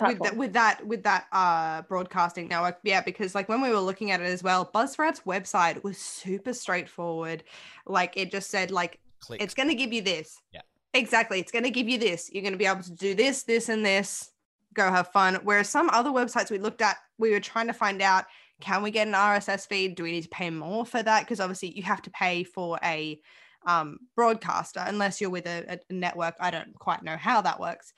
[0.00, 3.78] with that, with that with that uh broadcasting network yeah because like when we were
[3.78, 7.44] looking at it as well buzzsprout's website was super straightforward.
[7.86, 9.42] Like it just said like Click.
[9.42, 10.40] it's going to give you this.
[10.52, 10.62] Yeah.
[10.92, 11.40] exactly.
[11.40, 12.30] It's going to give you this.
[12.32, 14.30] You're going to be able to do this this and this.
[14.74, 15.38] Go have fun.
[15.44, 18.24] Whereas some other websites we looked at we were trying to find out
[18.60, 19.94] can we get an rss feed?
[19.94, 21.20] Do we need to pay more for that?
[21.20, 23.20] Because obviously you have to pay for a
[23.66, 26.34] um, broadcaster unless you're with a, a network.
[26.40, 27.92] I don't quite know how that works.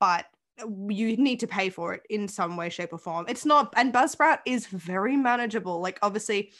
[0.00, 0.26] But
[0.88, 3.92] you need to pay for it in some way shape or form it's not and
[3.92, 6.52] buzzsprout is very manageable like obviously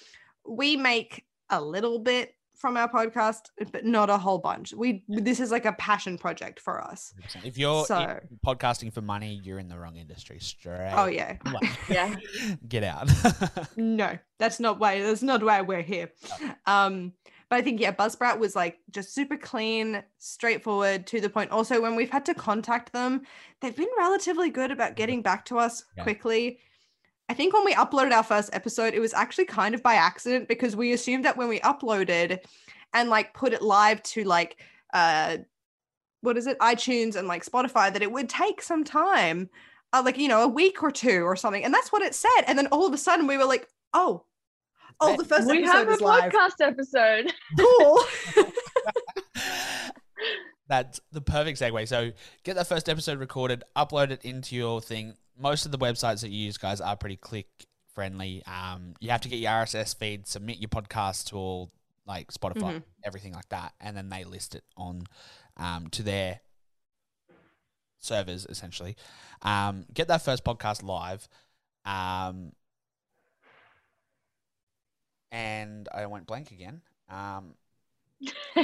[0.46, 4.74] we make a little bit from our podcast, but not a whole bunch.
[4.74, 7.14] We this is like a passion project for us.
[7.44, 10.40] If you're So- in- podcasting for money, you're in the wrong industry.
[10.40, 10.92] Straight.
[10.92, 11.36] Oh yeah.
[11.46, 11.70] away.
[11.88, 12.16] Yeah.
[12.68, 13.08] Get out.
[13.76, 15.00] No, that's not why.
[15.02, 16.10] That's not why we're here.
[16.66, 17.12] Um,
[17.50, 21.50] but I think yeah, Buzzsprout was like just super clean, straightforward, to the point.
[21.50, 23.22] Also, when we've had to contact them,
[23.60, 26.02] they've been relatively good about getting back to us Yeah.
[26.02, 26.58] quickly.
[27.30, 30.48] I think when we uploaded our first episode, it was actually kind of by accident
[30.48, 32.38] because we assumed that when we uploaded
[32.94, 34.62] and like put it live to like
[34.94, 35.38] uh
[36.20, 39.48] what is it, iTunes and like Spotify, that it would take some time.
[39.94, 42.42] Uh, like you know a week or two or something and that's what it said
[42.46, 44.22] and then all of a sudden we were like oh
[45.00, 47.32] oh the first we episode have a is live podcast episode.
[47.58, 48.00] cool
[50.68, 51.88] That's the perfect segue.
[51.88, 52.12] So
[52.44, 55.14] get that first episode recorded, upload it into your thing.
[55.38, 57.46] Most of the websites that you use, guys, are pretty click
[57.94, 58.42] friendly.
[58.44, 61.72] Um, you have to get your RSS feed, submit your podcast to all
[62.06, 62.82] like Spotify, Mhm.
[63.02, 65.04] everything like that, and then they list it on
[65.56, 66.40] um, to their
[67.98, 68.94] servers essentially.
[69.42, 71.28] Um, get that first podcast live.
[71.86, 72.52] Um,
[75.32, 76.80] and I went blank again.
[77.10, 77.54] Um,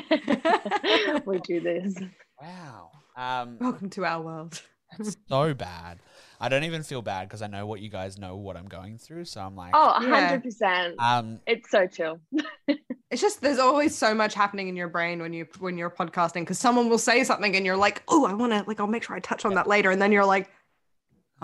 [1.26, 1.94] we do this.
[2.40, 2.90] wow.
[3.16, 4.60] Um, welcome to our world
[4.98, 6.00] That's so bad.
[6.40, 8.98] I don't even feel bad because I know what you guys know what I'm going
[8.98, 9.24] through.
[9.26, 10.94] So I'm like, Oh, 100%.
[10.98, 12.18] um, It's so chill.
[12.68, 16.40] it's just there's always so much happening in your brain when you when you're podcasting
[16.40, 19.04] because someone will say something and you're like oh i want to like i'll make
[19.04, 20.50] sure i touch on that later and then you're like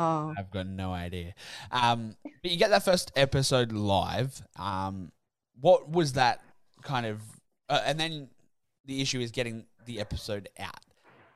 [0.01, 1.35] oh I've got no idea.
[1.71, 4.41] Um, but you get that first episode live.
[4.57, 5.13] Um,
[5.61, 6.41] what was that
[6.83, 7.21] kind of?
[7.69, 8.29] Uh, and then
[8.87, 10.75] the issue is getting the episode out.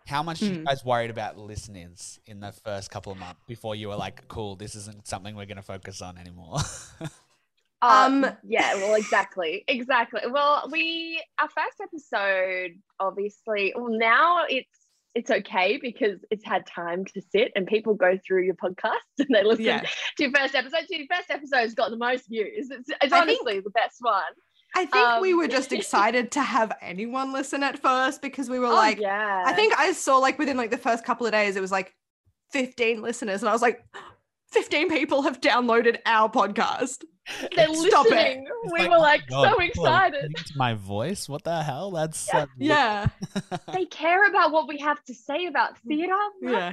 [0.07, 0.65] How much are you Hmm.
[0.65, 4.57] guys worried about listeners in the first couple of months before you were like, "Cool,
[4.57, 6.59] this isn't something we're going to focus on anymore"?
[7.83, 10.23] Um, Um, yeah, well, exactly, exactly.
[10.31, 13.75] Well, we our first episode, obviously.
[13.77, 14.84] Well, now it's
[15.15, 19.29] it's okay because it's had time to sit and people go through your podcast and
[19.31, 19.81] they listen Yeah.
[20.17, 20.81] to your first episode.
[20.89, 22.69] So your first episode's got the most views.
[22.71, 24.23] It's, it's I think- honestly the best one.
[24.77, 28.59] i think we Um, were just excited to have anyone listen at first because we
[28.59, 31.33] were Oh, like yeah, i think i saw like within like the first couple of
[31.33, 31.95] days it was like
[32.53, 33.85] 15 listeners and i was like
[34.55, 37.05] 15 people have downloaded our podcast
[37.57, 38.47] they're Stop listening.
[38.65, 40.33] It's We like, were oh like God, so people excited.
[40.37, 41.29] listening my voice.
[41.29, 41.91] What the hell?
[41.91, 43.07] That's uh, yeah
[43.73, 46.13] they care about what we have to say about theater.
[46.43, 46.73] Yeah.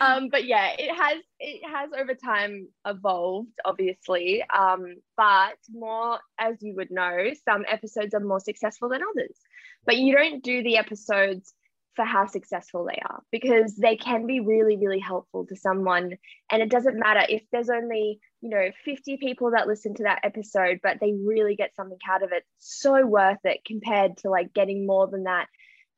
[0.00, 4.42] Um, but yeah, it has it has over time evolved, obviously.
[4.56, 9.36] Um, but more as you would know, some episodes are more successful than others.
[9.84, 11.52] But you don't do the episodes
[11.96, 16.12] for how successful they are because they can be really, really helpful to someone.
[16.50, 20.20] And it doesn't matter if there's only, you know, 50 people that listen to that
[20.22, 22.44] episode, but they really get something out of it.
[22.58, 25.46] So worth it compared to like getting more than that.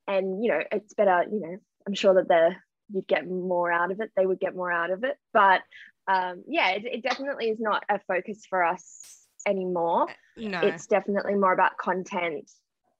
[0.06, 1.56] And, you know, it's better, you know,
[1.86, 2.54] I'm sure that the
[2.90, 4.10] you'd get more out of it.
[4.16, 5.16] They would get more out of it.
[5.32, 5.60] But
[6.06, 10.06] um, yeah, it, it definitely is not a focus for us anymore.
[10.36, 12.50] no It's definitely more about content,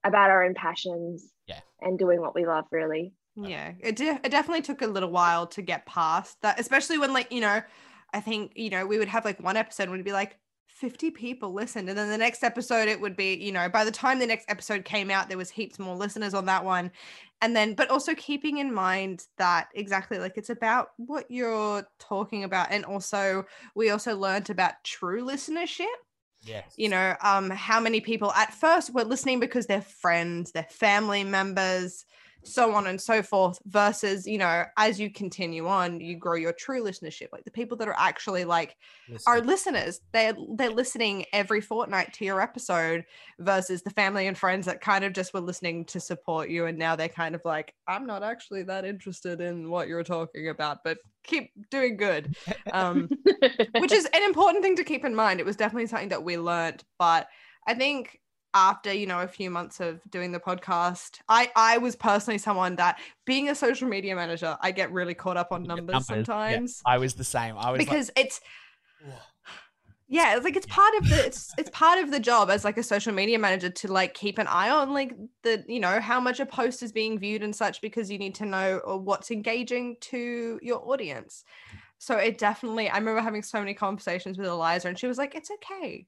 [0.03, 1.59] about our own passions, Yeah.
[1.81, 3.13] and doing what we love, really.
[3.35, 7.13] Yeah, it, de- it definitely took a little while to get past that, especially when,
[7.13, 7.61] like, you know,
[8.13, 11.11] I think, you know, we would have like one episode and we'd be like, 50
[11.11, 11.89] people listened.
[11.89, 14.49] And then the next episode, it would be, you know, by the time the next
[14.49, 16.91] episode came out, there was heaps more listeners on that one.
[17.41, 22.43] And then, but also keeping in mind that exactly like it's about what you're talking
[22.45, 22.71] about.
[22.71, 25.85] And also, we also learned about true listenership
[26.49, 26.73] yes.
[26.77, 31.23] you know um how many people at first were listening because they're friends they're family
[31.23, 32.05] members
[32.43, 36.53] so on and so forth versus you know as you continue on you grow your
[36.53, 37.27] true listenership.
[37.31, 38.77] Like the people that are actually like
[39.27, 40.01] are listeners.
[40.11, 43.05] They're they're listening every fortnight to your episode
[43.39, 46.77] versus the family and friends that kind of just were listening to support you and
[46.77, 50.79] now they're kind of like i'm not actually that interested in what you're talking about
[50.83, 52.35] but keep doing good.
[52.71, 53.09] Um
[53.77, 55.39] which is an important thing to keep in mind.
[55.39, 57.27] It was definitely something that we learned, but
[57.67, 58.19] I think
[58.53, 62.75] after you know a few months of doing the podcast, I I was personally someone
[62.77, 65.99] that being a social media manager, I get really caught up on numbers, yeah.
[65.99, 66.81] sometimes.
[66.85, 67.55] I was the same.
[67.57, 68.41] I was because it's
[69.05, 69.13] like,
[70.09, 72.77] yeah it's like it's part of the it's it's part of the job as like
[72.77, 75.13] a social media manager to like keep an eye on like
[75.43, 78.35] the you know how much a post is being viewed and such because you need
[78.35, 81.45] to know uh, what's engaging to your audience.
[81.99, 85.35] So it definitely i remember having so many conversations with eliza and she was like
[85.35, 86.07] it's okay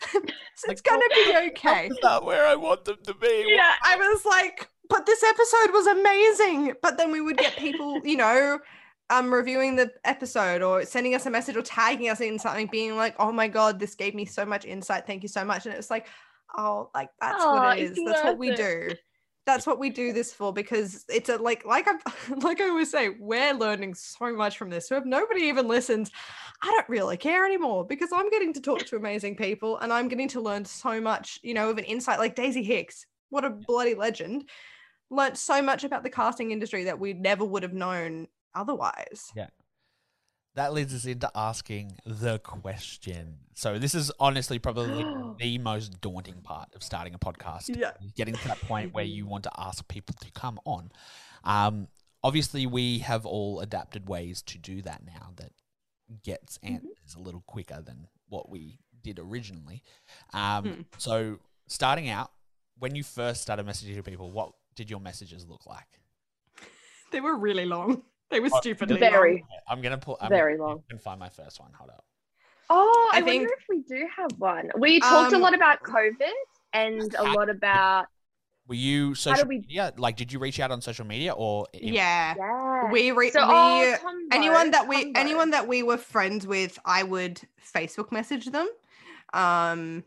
[0.00, 3.44] So it's Like, gonna be okay is that where I want them to be?
[3.48, 8.00] yeah, i was like but this episode was amazing but then we would get people
[8.04, 8.58] you know
[9.10, 12.96] um reviewing the episode or sending us a message or tagging us in something being
[12.96, 15.74] like oh my god this gave me so much insight thank you so much and
[15.74, 16.06] it was like
[16.56, 18.00] oh, like that's Aw, what it's.
[18.04, 18.90] That's what we worth do.
[19.48, 21.94] That's what we do this for because it's a like like I
[22.42, 24.86] like I always say, we're learning so much from this.
[24.86, 26.10] So if nobody even listens,
[26.62, 30.08] I don't really care anymore because I'm getting to talk to amazing people and I'm
[30.08, 33.06] getting to learn so much, you know, of an insight like Daisy Hicks.
[33.30, 34.50] What a bloody legend.
[35.10, 39.32] Learned so much about the casting industry that we never would have known otherwise.
[39.34, 39.46] Yeah.
[40.58, 43.36] That leads us into asking the question.
[43.54, 45.04] So this is honestly probably
[45.38, 47.70] the most daunting part of starting a podcast.
[47.76, 47.92] Yeah.
[48.16, 50.90] Getting to that point where you want to ask people to come on.
[51.44, 51.86] Um,
[52.24, 55.52] obviously, we have all adapted ways to do that now that
[56.24, 59.84] gets answers a little quicker than what we did originally.
[60.34, 60.80] Um, Hmm.
[60.96, 61.38] So
[61.68, 62.32] starting out,
[62.80, 66.00] when you first started messaging people, what did your messages look like?
[67.12, 68.02] They were really long.
[68.30, 69.32] They were stupidly Very.
[69.36, 69.60] long.
[69.68, 70.18] I'm gonna pull.
[70.20, 70.82] I'm Very gonna, long.
[70.88, 71.70] Can find my first one.
[71.72, 72.04] Hold up.
[72.70, 74.70] Oh, I, I think- wonder if we do have one.
[74.78, 76.32] We talked a Um, lot about COVID
[76.74, 78.06] and a lot about
[78.66, 79.94] Were you social we- media?
[79.96, 81.66] Like, did you reach out on social media or?
[81.72, 82.34] in- Yeah.
[82.36, 82.90] yeah.
[82.92, 83.32] We reached.
[83.32, 85.20] so we oh, Tombo, anyone that we Tombo.
[85.20, 87.40] anyone that we were friends with, I would
[87.74, 88.68] Facebook message them.
[89.32, 90.04] Um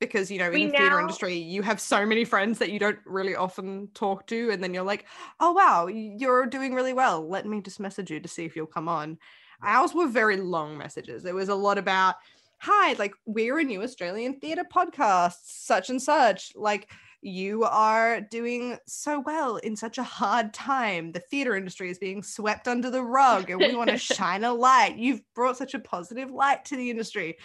[0.00, 2.78] because you know, in We the theater industry, you have so many friends that you
[2.78, 5.06] don't really often talk to, and then you're like,
[5.40, 7.28] oh wow, you're doing really well.
[7.28, 9.18] Let me just message you to see if you'll come on.
[9.62, 11.24] Ours were very long messages.
[11.24, 12.14] It was a lot about,
[12.58, 16.52] hi, like we're a new Australian theatre podcast, such and such.
[16.54, 16.90] Like
[17.20, 21.10] you are doing so well in such a hard time.
[21.10, 24.52] The theater industry is being swept under the rug, and we want to shine a
[24.54, 24.96] light.
[24.96, 27.36] You've brought such a positive light to the industry.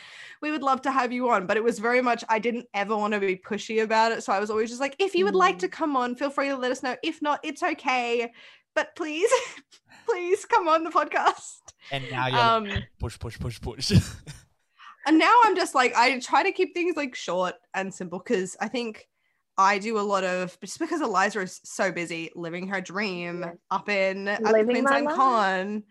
[0.41, 2.95] We would love to have you on, but it was very much, I didn't ever
[2.95, 4.23] want to be pushy about it.
[4.23, 6.49] So I was always just like, if you would like to come on, feel free
[6.49, 6.95] to let us know.
[7.03, 8.31] If not, it's okay.
[8.75, 9.29] But please,
[10.07, 11.57] please come on the podcast.
[11.91, 13.91] And now you're Um, like, push, push, push, push.
[15.07, 18.55] and now I'm just like I try to keep things like short and simple because
[18.59, 19.07] I think
[19.57, 23.55] I do a lot of just because Eliza is so busy living her dream Yes.
[23.69, 25.09] up in at the Queensland.
[25.09, 25.83] Con.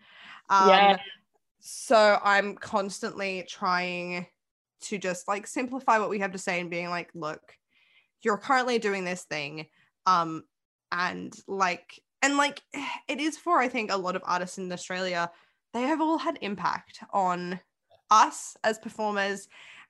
[0.49, 0.97] Um, Yeah.
[1.59, 4.27] So I'm constantly trying
[4.81, 7.57] to just like simplify what we have to say and being like, look,
[8.21, 9.67] you're currently doing this thing,
[10.05, 10.43] um,
[10.91, 12.61] and like and like
[13.07, 15.31] it is for I think a lot of artists in Australia.
[15.73, 17.59] They have all had impact on
[18.11, 19.47] us as performers,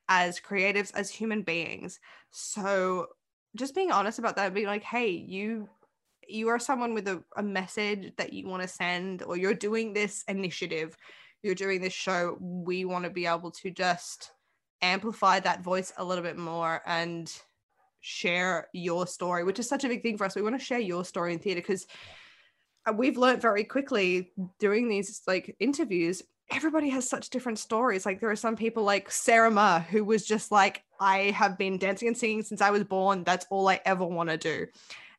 [0.07, 1.99] as creatives, as human beings.
[2.31, 3.07] So
[3.55, 5.69] just being honest about that, being like, hey, you
[6.27, 9.93] you are someone with a, a message that you want to send, or you're doing
[9.93, 10.95] this initiative,
[11.41, 12.37] you're doing this show.
[12.39, 14.31] We want to be able to just
[14.81, 17.31] amplify that voice a little bit more and
[17.99, 20.35] share your story, which is such a big thing for us.
[20.35, 21.87] We want to share your story in theatre because
[22.95, 28.29] we've learned very quickly doing these like interviews everybody has such different stories like there
[28.29, 32.17] are some people like sarah ma who was just like i have been dancing and
[32.17, 34.65] singing since i was born that's all i ever want to do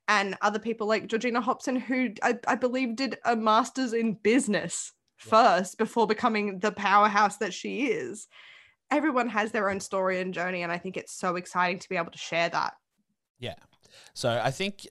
[0.07, 4.93] and other people like Georgina Hopson who I, I believe did a master's in business
[5.17, 8.29] first before becoming the powerhouse that she is
[8.91, 11.97] everyone has their own story and journey and i think it's so exciting to be
[11.97, 12.75] able to share that
[13.39, 13.55] yeah.
[14.15, 14.87] So I think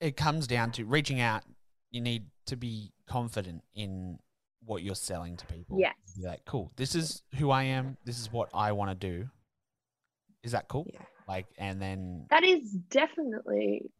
[0.00, 1.42] it comes down to reaching out.
[1.90, 4.18] You need to be confident in
[4.64, 5.78] what you're selling to people.
[5.78, 5.94] Yes.
[6.16, 6.72] Be like, cool.
[6.76, 7.96] This is who I am.
[8.04, 9.28] This is what I want to do.
[10.46, 10.86] Is that cool?
[10.92, 11.00] Yeah.
[11.28, 13.90] Like, and then That is definitely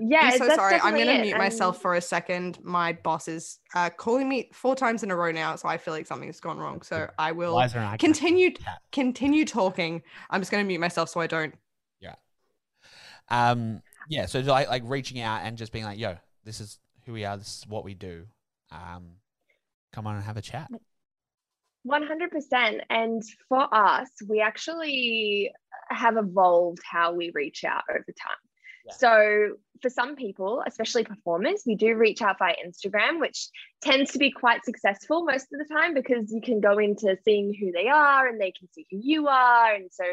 [0.00, 0.30] yeah.
[0.32, 0.76] I'm so that's sorry.
[0.80, 1.22] I'm going to it.
[1.22, 2.60] mute myself And- for a second.
[2.62, 5.92] My boss is uh, calling me four times in a row now, so I feel
[5.92, 6.82] like something's gone wrong.
[6.82, 8.52] So I will I continue
[8.92, 10.02] continue talking.
[10.30, 11.52] I'm just going to mute myself so I don't.
[12.00, 12.14] Yeah.
[13.28, 14.26] Um, yeah.
[14.26, 17.36] So like, like reaching out and just being like, yo, this is who we are.
[17.36, 18.24] This is what we do.
[18.70, 19.14] Um,
[19.92, 20.70] come on and have a chat.
[21.88, 25.52] 100% and for us we actually
[25.90, 28.36] have evolved how we reach out over time.
[28.86, 28.94] Yeah.
[28.94, 29.48] so
[29.82, 33.48] for some people especially performers we do reach out via instagram which
[33.80, 37.54] tends to be quite successful most of the time because you can go into seeing
[37.54, 39.74] who they are and they can see who you are.
[39.74, 40.04] And so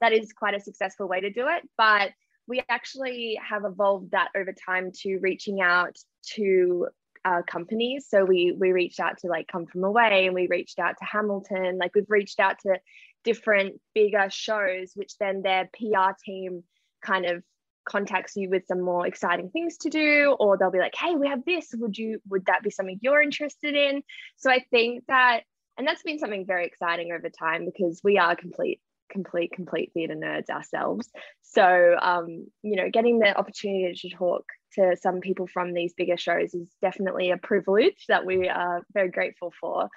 [0.00, 1.68] that is quite a successful way to do it.
[1.78, 2.10] But
[2.46, 5.96] we actually have evolved that over time to reaching out
[6.34, 6.88] to
[7.24, 8.06] uh, companies.
[8.08, 11.04] So we we reached out to like Come From Away, and we reached out to
[11.04, 11.78] Hamilton.
[11.78, 12.78] Like we've reached out to
[13.24, 16.64] different bigger shows, which then their PR team
[17.02, 17.42] kind of
[17.86, 21.28] contacts you with some more exciting things to do, or they'll be like, "Hey, we
[21.28, 21.70] have this.
[21.74, 22.20] Would you?
[22.28, 24.02] Would that be something you're interested in?"
[24.36, 25.42] So I think that,
[25.78, 28.80] and that's been something very exciting over time because we are complete
[29.14, 31.08] complete complete theatre nerds ourselves
[31.40, 36.16] so um you know getting the opportunity to talk to some people from these bigger
[36.16, 39.88] shows is definitely a privilege that we are very grateful for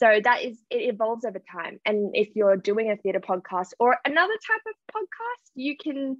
[0.00, 3.96] so that is it evolves over time and if you're doing a theatre podcast or
[4.04, 6.16] another type of podcast you can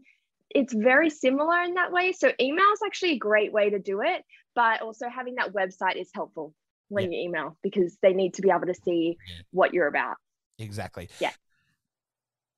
[0.55, 2.13] it's very similar in that way.
[2.13, 4.23] So email is actually a great way to do it,
[4.55, 6.55] but also having that website is helpful
[6.89, 9.17] when you email because they need to be able to see
[9.51, 10.17] what you're about.
[10.59, 11.09] Exactly.
[11.21, 11.33] Yeah.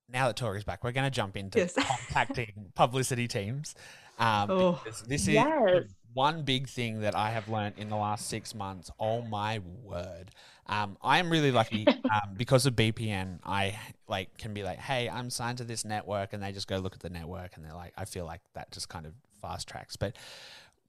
[0.08, 1.74] Now that Tori's back, we're going to jump into Yes.
[1.78, 3.74] contacting publicity teams.
[4.18, 4.82] Um, Oh.
[5.06, 5.84] this is Yes.
[6.14, 8.90] one big thing that I have learned in the last six months.
[8.98, 10.30] Oh my word!
[10.68, 13.40] Um, I am really lucky um, because of BPN.
[13.44, 13.78] I
[14.08, 16.94] like can be like, hey, I'm signed to this network, and they just go look
[16.94, 19.96] at the network, and they're like, I feel like that just kind of fast tracks.
[19.96, 20.16] But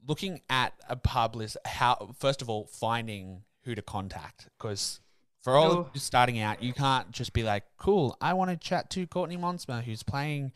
[0.07, 5.01] looking at a pub list, how first of all finding who to contact because
[5.43, 5.79] for all Oh.
[5.81, 9.05] of you starting out, you can't just be like, cool, I want to chat to
[9.07, 10.51] Courtney Monsma who's playing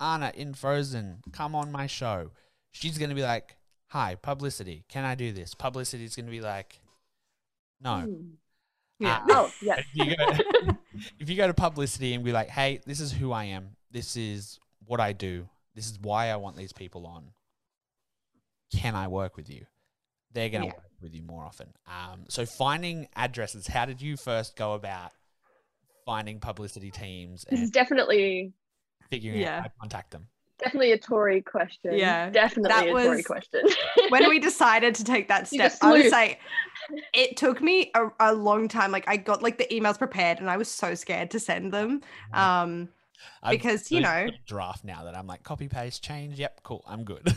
[0.00, 1.22] Anna in Frozen.
[1.32, 2.30] Come on my show.
[2.72, 3.56] She's gonna be like,
[3.88, 4.84] hi, publicity.
[4.88, 5.54] Can I do this?
[5.54, 6.80] Publicity is gonna be like,
[7.80, 8.00] no.
[8.00, 8.28] Hmm.
[8.98, 9.16] Yeah.
[9.22, 9.76] Uh, Oh, yeah.
[9.78, 10.76] if you, go,
[11.18, 14.16] if you go to publicity and be like, hey, this is who I am, this
[14.16, 17.32] is what I do, this is why I want these people on,
[18.72, 19.66] can I work with you?
[20.32, 20.74] They're going to Yeah.
[20.74, 21.68] work with you more often.
[21.86, 25.12] Um, so, finding addresses, how did you first go about
[26.04, 28.52] finding publicity teams This is definitely
[29.10, 29.56] figuring Yeah.
[29.56, 30.28] out how to contact them?
[30.58, 31.92] definitely a Tory question.
[31.98, 33.60] Yeah, Definitely that a Tory question.
[34.08, 36.12] when we decided to take that step, I would sleuth.
[36.12, 36.38] say
[37.12, 38.90] it took me a, a long time.
[38.90, 42.00] Like I got like the emails prepared and I was so scared to send them.
[42.32, 42.88] Um,
[43.42, 46.38] I've Because, you know- draft now that I'm like, copy, paste, change.
[46.38, 47.26] Yep, cool, I'm good.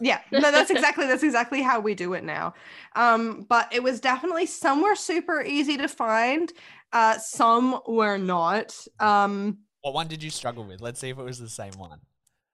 [0.00, 2.54] yeah, no, that's exactly that's exactly how we do it now.
[2.96, 6.52] Um, but it was definitely some were super easy to find.
[6.92, 8.76] Uh, some were not.
[9.00, 10.80] Um, what one did you struggle with?
[10.80, 12.00] Let's see if it was the same one.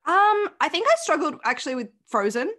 [0.07, 2.51] Um, I think I struggled actually with Frozen.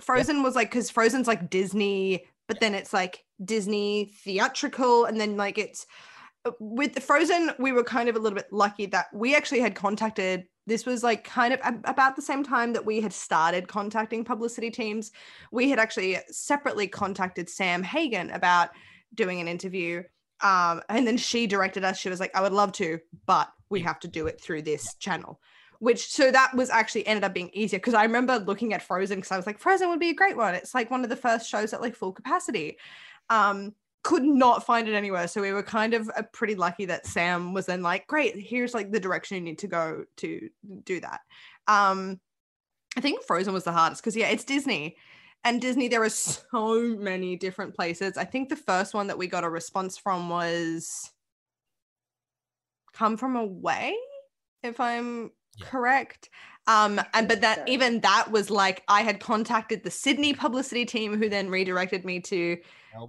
[0.00, 5.36] Frozen was like because Frozen's like Disney, but then it's like Disney theatrical, and then
[5.36, 5.86] like it's
[6.44, 7.52] uh, with the Frozen.
[7.58, 10.44] We were kind of a little bit lucky that we actually had contacted.
[10.66, 14.70] This was like kind of about the same time that we had started contacting publicity
[14.70, 15.10] teams.
[15.50, 18.70] We had actually separately contacted Sam Hagen about
[19.14, 20.02] doing an interview.
[20.40, 21.98] Um, and then she directed us.
[21.98, 24.94] She was like, I would love to, but we have to do it through this
[24.94, 25.40] channel
[25.82, 29.16] which so that was actually ended up being easier because I remember looking at Frozen
[29.16, 30.54] because I was like, Frozen would be a great one.
[30.54, 32.78] It's like one of the first shows at like full capacity.
[33.30, 35.28] Um, could not find it anywhere.
[35.28, 38.74] So we were kind of uh, pretty lucky that Sam was then like, great, here's
[38.74, 40.48] like the direction you need to go to
[40.84, 41.20] do that.
[41.68, 42.20] Um,
[42.96, 44.96] I think Frozen was the hardest because yeah, it's Disney.
[45.44, 48.16] And Disney, there are so many different places.
[48.16, 51.10] I think the first one that we got a response from was
[52.92, 53.94] Come From Away,
[54.62, 55.66] if I'm Yeah.
[55.66, 56.30] correct.
[56.66, 57.64] Um, and but that so.
[57.66, 62.20] even that was like I had contacted the Sydney publicity team who then redirected me
[62.20, 62.58] to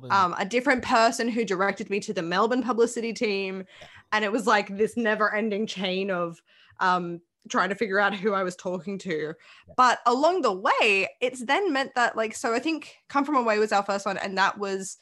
[0.09, 3.65] um, a different person who directed me to the Melbourne publicity team.
[4.11, 6.41] And it was like this never ending chain of
[6.79, 9.33] um, trying to figure out who I was talking to.
[9.75, 13.59] But along the way, it's then meant that, like, so I think Come From Away
[13.59, 14.97] was our first one, and that was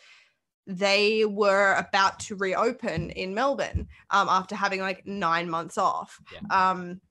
[0.68, 6.20] they were about to reopen in Melbourne um, after having like nine months off.
[6.50, 7.02] Um,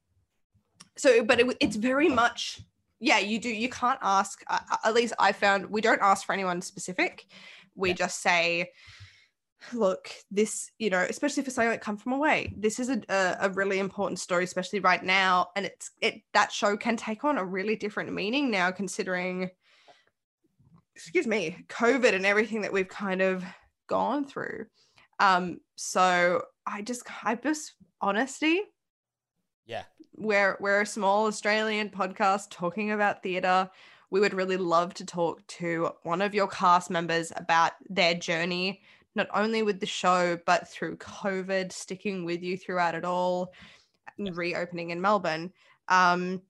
[0.97, 2.61] so, but it, it's very much,
[2.99, 6.32] yeah, you do, you can't ask, uh, at least I found we don't ask for
[6.32, 7.26] anyone specific.
[7.74, 8.72] We just say,
[9.72, 13.36] look, this, you know, especially for something like Come From Away, this is a, a,
[13.43, 15.49] a really important story, especially right now.
[15.57, 19.51] And it's, it, that show can take on a really different meaning now, considering,
[20.97, 23.45] excuse me, COVID and everything that we've kind of
[23.86, 24.66] gone through.
[25.18, 28.62] Um, so I just, I just, honesty,
[29.67, 29.85] yeah.
[30.17, 33.71] we're we're a small Australian podcast talking about theatre.
[34.11, 38.83] We would really love to talk to one of your cast members about their journey,
[39.15, 43.53] not only with the show, but through COVID, sticking with you throughout it all,
[44.19, 45.53] and reopening in Melbourne.
[45.89, 46.43] Um,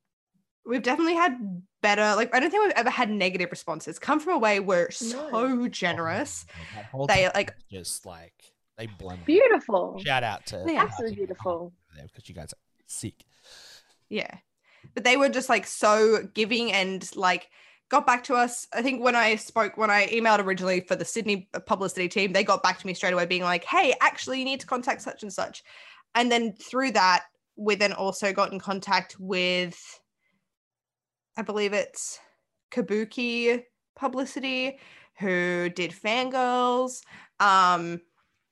[0.65, 3.99] we've definitely had better, like, I don't think we've ever had negative responses.
[3.99, 6.47] Come from away were so generous.
[6.75, 8.35] That whole They, team like- just like
[8.79, 9.25] they blend.
[9.27, 10.01] Beautiful.
[10.05, 10.83] Shout out to Yeah.
[10.83, 11.73] Absolutely beautiful.
[11.95, 12.57] because you guys are
[12.91, 13.24] sick.
[14.09, 14.38] Yeah.
[14.95, 17.49] But they were just like so giving and like
[17.91, 18.66] got back to us.
[18.72, 22.45] I think when I spoke, when I emailed originally for the Sydney publicity team, they
[22.45, 25.22] got back to me straight away being like, hey, actually, you need to contact such
[25.22, 25.62] and such.
[26.14, 27.24] And then through that,
[27.57, 30.01] we then also got in contact with,
[31.36, 32.18] I believe it's
[32.72, 33.64] Kabuki
[33.97, 34.78] publicity,
[35.18, 37.03] who did fangirls.
[37.38, 38.01] Um,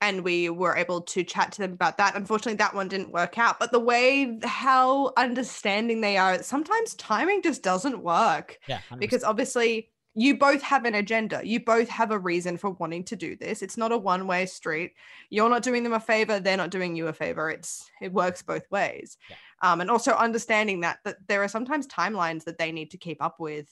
[0.01, 2.15] and we were able to chat to them about that.
[2.15, 3.59] Unfortunately, that one didn't work out.
[3.59, 9.89] But the way how understanding they are, sometimes timing just doesn't work Yeah, because obviously
[10.15, 11.41] you both have an agenda.
[11.43, 13.61] You both have a reason for wanting to do this.
[13.61, 14.93] It's not a one-way street.
[15.29, 17.49] You're not doing them a favor, they're not doing you a favor.
[17.49, 19.17] It's it works both ways.
[19.29, 19.35] Yeah.
[19.61, 23.21] Um, and also understanding that that there are sometimes timelines that they need to keep
[23.21, 23.67] up with.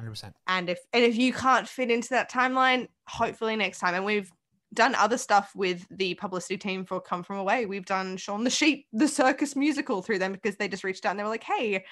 [0.00, 0.32] 100%.
[0.46, 3.94] And if and if you can't fit into that timeline, hopefully next time.
[3.94, 4.32] And we've
[4.72, 7.66] done other stuff with the publicity team for Come From Away.
[7.66, 11.10] We've done Shaun the Sheep, the circus musical through them because they just reached out
[11.10, 11.84] and they were like, hey,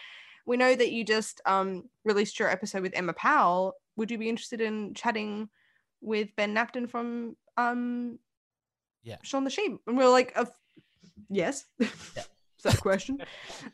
[0.46, 3.74] we know that you just um, released your episode with Emma Powell.
[3.96, 5.48] Would you be interested in chatting
[6.00, 8.18] with Ben Napton from um,
[9.02, 9.16] Yeah.
[9.22, 9.80] Shaun the Sheep?
[9.86, 10.50] And we are like, of
[11.28, 11.66] yes.
[11.80, 13.22] Is that a question?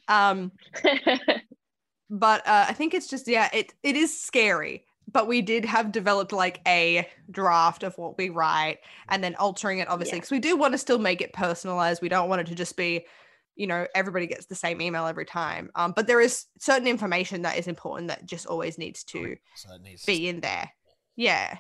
[0.09, 0.53] um,
[2.11, 4.85] but uh, I think it's just yeah, it it is scary.
[5.17, 9.79] But we did have developed like a draft of what we write, and then altering
[9.79, 10.21] it obviously Yeah.
[10.21, 12.03] because we do want to still make it personalized.
[12.03, 13.07] We don't want it to just be,
[13.55, 15.71] you know, everybody gets the same email every time.
[15.75, 19.71] Um, but there is certain information that is important that just always needs to So
[19.83, 20.71] needs be in there.
[21.17, 21.57] Yeah,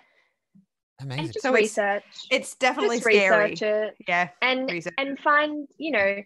[1.01, 1.25] amazing.
[1.25, 2.05] and just So it's- research.
[2.31, 3.51] it's definitely just scary.
[3.53, 4.93] research it Yeah, and research.
[4.99, 6.23] and find you know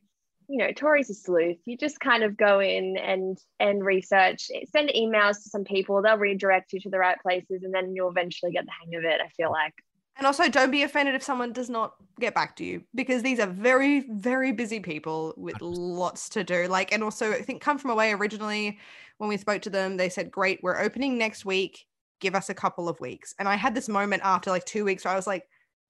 [0.51, 4.91] you know tori's a sleuth you just kind of go in and and research send
[4.91, 8.51] emails to some people they'll redirect you to the right places and then you'll eventually
[8.51, 9.75] get the hang of it i feel like
[10.17, 13.41] And also, don't be offended if someone does not get back to you because these
[13.41, 16.67] are very, very busy people with lots to do.
[16.69, 18.79] Like, and also, I think Come From Away originally,
[19.17, 21.87] when we spoke to them, they said, Great, we're opening next week.
[22.21, 23.35] Give us a couple of weeks.
[23.39, 25.45] And I had this moment after like two weeks where I was like,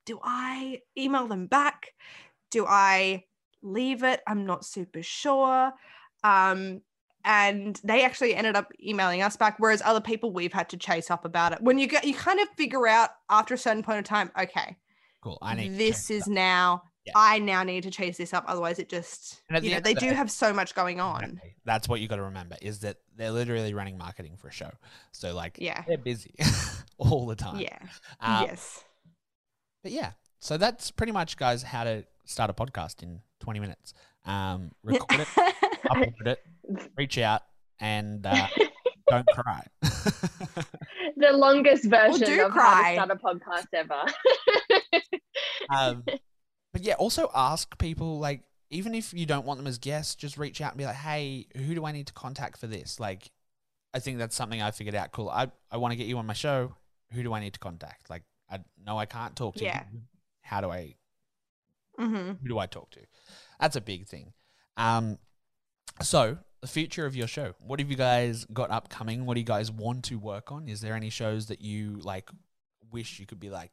[0.07, 1.89] Do I email them back?
[2.53, 3.25] Do I
[3.63, 4.21] leave it?
[4.27, 5.73] I'm not super sure.
[6.25, 6.83] Um,
[7.25, 11.11] and they actually ended up emailing us back whereas other people we've had to chase
[11.11, 13.99] up about it when you get you kind of figure out after a certain point
[13.99, 14.75] of time okay
[15.23, 15.37] cool.
[15.43, 17.13] I need this is now Yeah.
[17.17, 20.01] i now need to chase this up otherwise it just you the know they the
[20.01, 22.97] do day- have so much going on That's what you got to remember is that
[23.17, 24.71] they're literally running marketing for a show.
[25.13, 26.35] So like yeah they're busy
[26.97, 27.61] all the time.
[27.61, 27.79] yeah
[28.23, 28.83] Um, yes
[29.83, 33.95] But yeah, so that's pretty much, guys, how to start a podcast in 20 minutes.
[34.25, 35.29] Um, record it,
[35.87, 36.43] upload it,
[36.97, 37.43] reach out,
[37.81, 38.47] and uh,
[39.09, 39.67] don't cry.
[41.17, 42.97] the longest version do of how cry.
[42.97, 44.03] to start a podcast ever
[45.71, 46.03] um,
[46.73, 50.39] but yeah, also ask people like, even if you don't want them as guests, just
[50.39, 53.01] reach out and be like, hey, who do I need to contact for this?
[53.01, 53.31] Like,
[53.93, 55.11] I think that's something I figured out.
[55.13, 55.29] Cool.
[55.29, 56.75] I, I want to get you on my show.
[57.13, 58.09] Who do I need to contact?
[58.09, 59.83] Like, I know I can't talk to Yeah.
[59.93, 60.01] you.
[60.43, 60.95] How do I
[62.01, 63.01] hmm who do I talk to?
[63.61, 64.33] That's a big thing.
[64.77, 65.19] Um,
[66.03, 67.55] so the future of your show.
[67.61, 69.27] What have you guys got upcoming?
[69.27, 70.69] What do you guys want to work on?
[70.69, 72.31] Is there any shows that you like
[72.91, 73.71] wish you could be like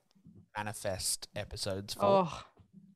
[0.57, 2.03] manifest episodes for?
[2.03, 2.43] oh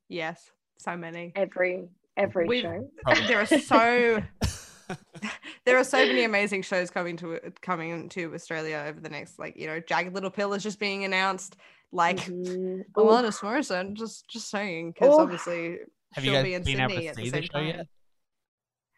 [0.10, 3.28] yes so many every every We've- show Probably.
[3.28, 4.24] there are so
[5.66, 9.56] there are so many amazing shows coming to coming to Australia over the next like
[9.58, 11.56] you know Jagged Little Pill is just being announced
[11.92, 12.84] like Mhm.
[12.94, 15.80] Alanis Morissette just just saying because obviously
[16.14, 17.88] have you she'll guys be in been Sydney at the same show yet?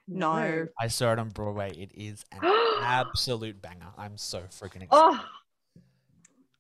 [0.08, 0.68] No.
[0.80, 1.72] I saw it on Broadway.
[1.78, 2.40] It is an
[2.82, 3.94] absolute banger.
[3.98, 4.90] I'm so freaking excited.
[4.92, 5.26] oh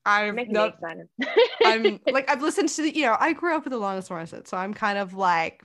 [0.06, 0.78] I'm making not
[1.66, 4.58] I'm like I've listened to the you know I grew up with Alanis Morissette so
[4.58, 5.64] I'm kind of like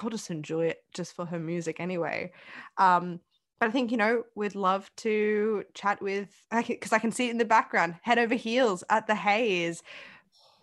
[0.00, 2.30] I'll just enjoy it just for her music anyway
[2.78, 3.20] um
[3.58, 6.28] but I think you know we'd love to chat with
[6.66, 9.82] because I can see it in the background head over heels at the Hayes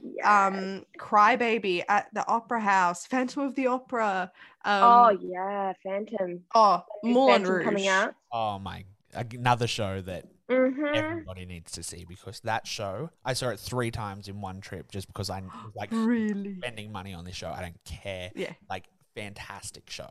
[0.01, 0.25] Yes.
[0.25, 4.31] um Crybaby at the Opera House Phantom of the Opera
[4.65, 8.83] um oh yeah phantom oh Moulin Phantom Rouge coming out Oh my!
[9.13, 13.89] Another show that hmm everybody needs to see because that show I saw it three
[13.91, 17.49] times in one trip just because I was like really spending money on this show.
[17.49, 18.31] I don't care.
[18.35, 18.85] yeah Like
[19.15, 20.09] fantastic show.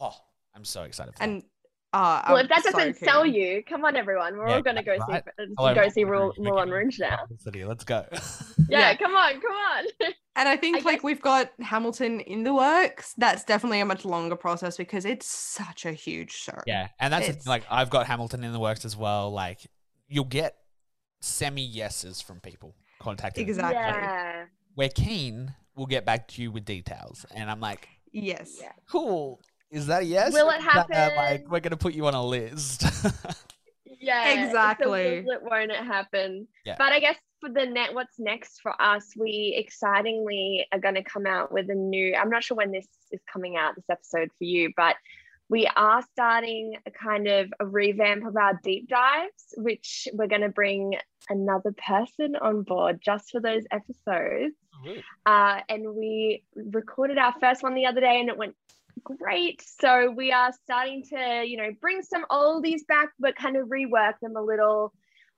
[0.00, 0.14] Oh,
[0.54, 1.42] I'm so excited for and
[1.94, 4.62] uh well I'm if that so doesn't sell you come on everyone we're Yeah, all
[4.62, 5.24] gonna go right.
[5.38, 6.38] see Hello, go see Moulin Rule- Rouge.
[6.48, 8.04] Moulin Rouge now Publicity, Let's go.
[8.68, 8.96] yeah, Yeah.
[8.96, 9.84] come on come on
[10.36, 13.12] And I think I like guess- we've got Hamilton in the works.
[13.18, 16.52] That's definitely a much longer process because it's such a huge show.
[16.66, 19.30] yeah, and that's thing, It's- like I've got Hamilton in the works as well.
[19.32, 19.66] Like
[20.08, 20.56] you'll get
[21.20, 23.44] semi yeses from people contacting.
[23.44, 23.48] us.
[23.50, 23.74] Exactly.
[23.82, 24.44] yeah
[24.76, 25.54] We're keen.
[25.74, 27.24] We'll get back to you with details.
[27.34, 28.58] And I'm like, Yes.
[28.60, 28.72] Yeah.
[28.90, 29.40] cool.
[29.70, 30.32] Is that a yes?
[30.32, 31.16] Will Or it is that, uh, happen?
[31.16, 32.84] like we're gonna put you on a list.
[34.00, 35.22] Yeah, it's a Exactly.
[35.22, 36.46] will it, won't it happen?
[36.64, 36.76] Yeah.
[36.78, 39.12] But I guess for the net, what's next for us?
[39.16, 42.14] We excitingly are going to come out with a new.
[42.14, 44.96] I'm not sure when this is coming out, this episode for you, but
[45.48, 50.42] we are starting a kind of a revamp of our deep dives, which we're going
[50.42, 50.94] to bring
[51.28, 54.54] another person on board just for those episodes.
[55.26, 58.54] Uh, and we recorded our first one the other day, and it went
[59.04, 59.62] great.
[59.80, 64.14] So we are starting to, you know, bring some oldies back, but kind of rework
[64.20, 64.92] them a little.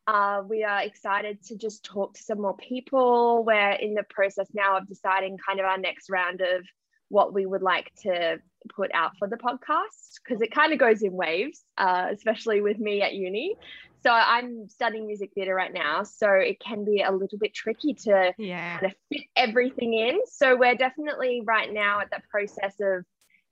[0.07, 3.45] Uh, we are excited to just talk to some more people.
[3.45, 6.65] We're in the process now of deciding kind of our next round of
[7.09, 8.39] what we would like to
[8.75, 12.79] put out for the podcast because it kind of goes in waves, uh, especially with
[12.79, 13.57] me at uni.
[14.03, 17.93] So I'm studying music theatre right now, so it can be a little bit tricky
[17.95, 18.79] to Yeah.
[18.79, 20.21] kind of fit everything in.
[20.27, 23.05] So we're definitely right now at that process of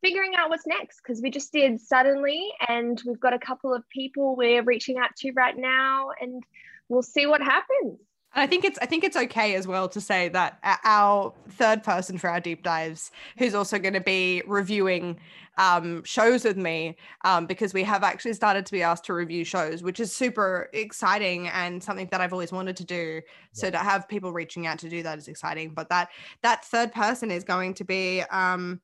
[0.03, 3.89] figuring out what's next because we just did suddenly, and we've got a couple of
[3.89, 6.43] people we're reaching out to right now, and
[6.89, 7.99] we'll see what happens.
[8.35, 11.83] And I think it's I think it's okay as well to say that our third
[11.83, 15.19] person for our deep dives, who's also going to be reviewing
[15.57, 19.45] um, shows with me, um, because we have actually started to be asked to review
[19.45, 23.23] shows, which is super exciting and something that I've always wanted to do.
[23.55, 25.71] So to have people reaching out to do that is exciting.
[25.71, 26.11] But that
[26.43, 28.81] that third person is going to be um,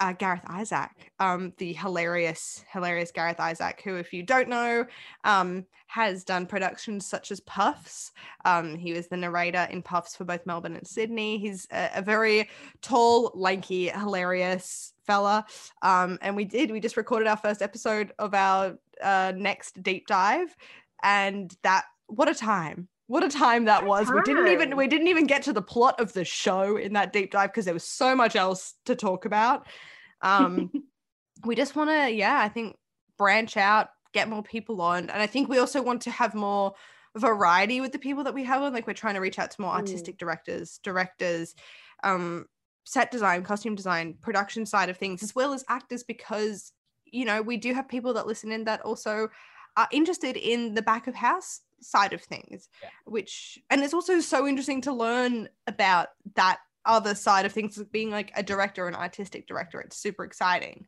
[0.00, 4.86] uh, Gareth Isaac, um, the hilarious, hilarious Gareth Isaac, who, if you don't know,
[5.24, 8.12] um, has done productions such as Puffs.
[8.44, 11.38] Um, he was the narrator in Puffs for both Melbourne and Sydney.
[11.38, 12.48] He's a, a very
[12.80, 15.44] tall, lanky, hilarious fella.
[15.82, 20.06] Um, and we did, we just recorded our first episode of our uh, next deep
[20.06, 20.56] dive.
[21.02, 22.88] And that, what a time.
[23.10, 24.08] What a time that was.
[24.08, 27.12] We didn't even we didn't even get to the plot of the show in that
[27.12, 29.66] deep dive because there was so much else to talk about.
[30.22, 30.70] Um,
[31.44, 32.76] we just want to, yeah, I think
[33.18, 35.10] branch out, get more people on.
[35.10, 36.74] And I think we also want to have more
[37.16, 38.72] variety with the people that we have on.
[38.72, 39.78] Like we're trying to reach out to more Mm.
[39.78, 41.56] artistic directors, directors,
[42.04, 42.46] um,
[42.84, 46.72] set design, costume design, production side of things, as well as actors, because
[47.12, 49.28] you know, we do have people that listen in that also
[49.76, 52.68] are interested in the back of house side of things,
[53.06, 58.10] which and it's also so interesting to learn about that other side of things being
[58.10, 60.86] like a director an artistic director it's super exciting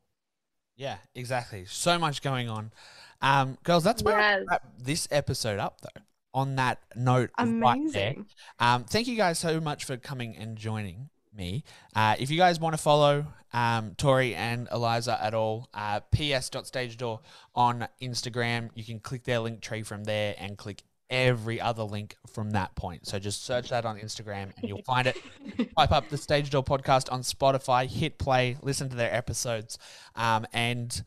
[0.74, 1.66] Yeah, exactly.
[1.66, 2.72] So much going on.
[3.20, 4.44] Um, girls, that's where Yes.
[4.48, 6.00] wrap this episode up, though.
[6.34, 8.10] On that note, right there.
[8.10, 8.26] amazing
[8.58, 11.64] Um, thank you guys so much for coming and joining me.
[11.94, 17.20] Uh, if you guys want to follow um, Tori and Eliza at all, uh, ps.stagedoor
[17.54, 22.16] on Instagram, you can click their link tree from there and click every other link
[22.32, 23.06] from that point.
[23.06, 25.16] So just search that on Instagram and you'll find it.
[25.76, 29.78] Pipe up the Stage Door podcast on Spotify, hit play, listen to their episodes,
[30.16, 31.04] um, and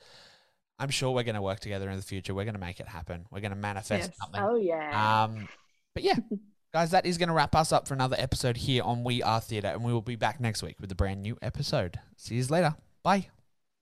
[0.77, 2.35] I'm sure we're going to work together in the future.
[2.35, 3.25] We're going to make it happen.
[3.31, 4.17] We're going to manifest Yes.
[4.19, 4.41] something.
[4.43, 5.23] Oh yeah.
[5.23, 5.47] Um,
[5.93, 6.15] but yeah,
[6.75, 9.39] guys, that is going to wrap us up for another episode here on We Are
[9.39, 12.01] Theatre, and we will be back next week with a brand new episode.
[12.17, 12.75] See you later.
[13.01, 13.29] Bye.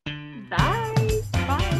[0.06, 1.24] Bye.
[1.32, 1.80] bye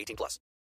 [0.01, 0.39] 18 plus.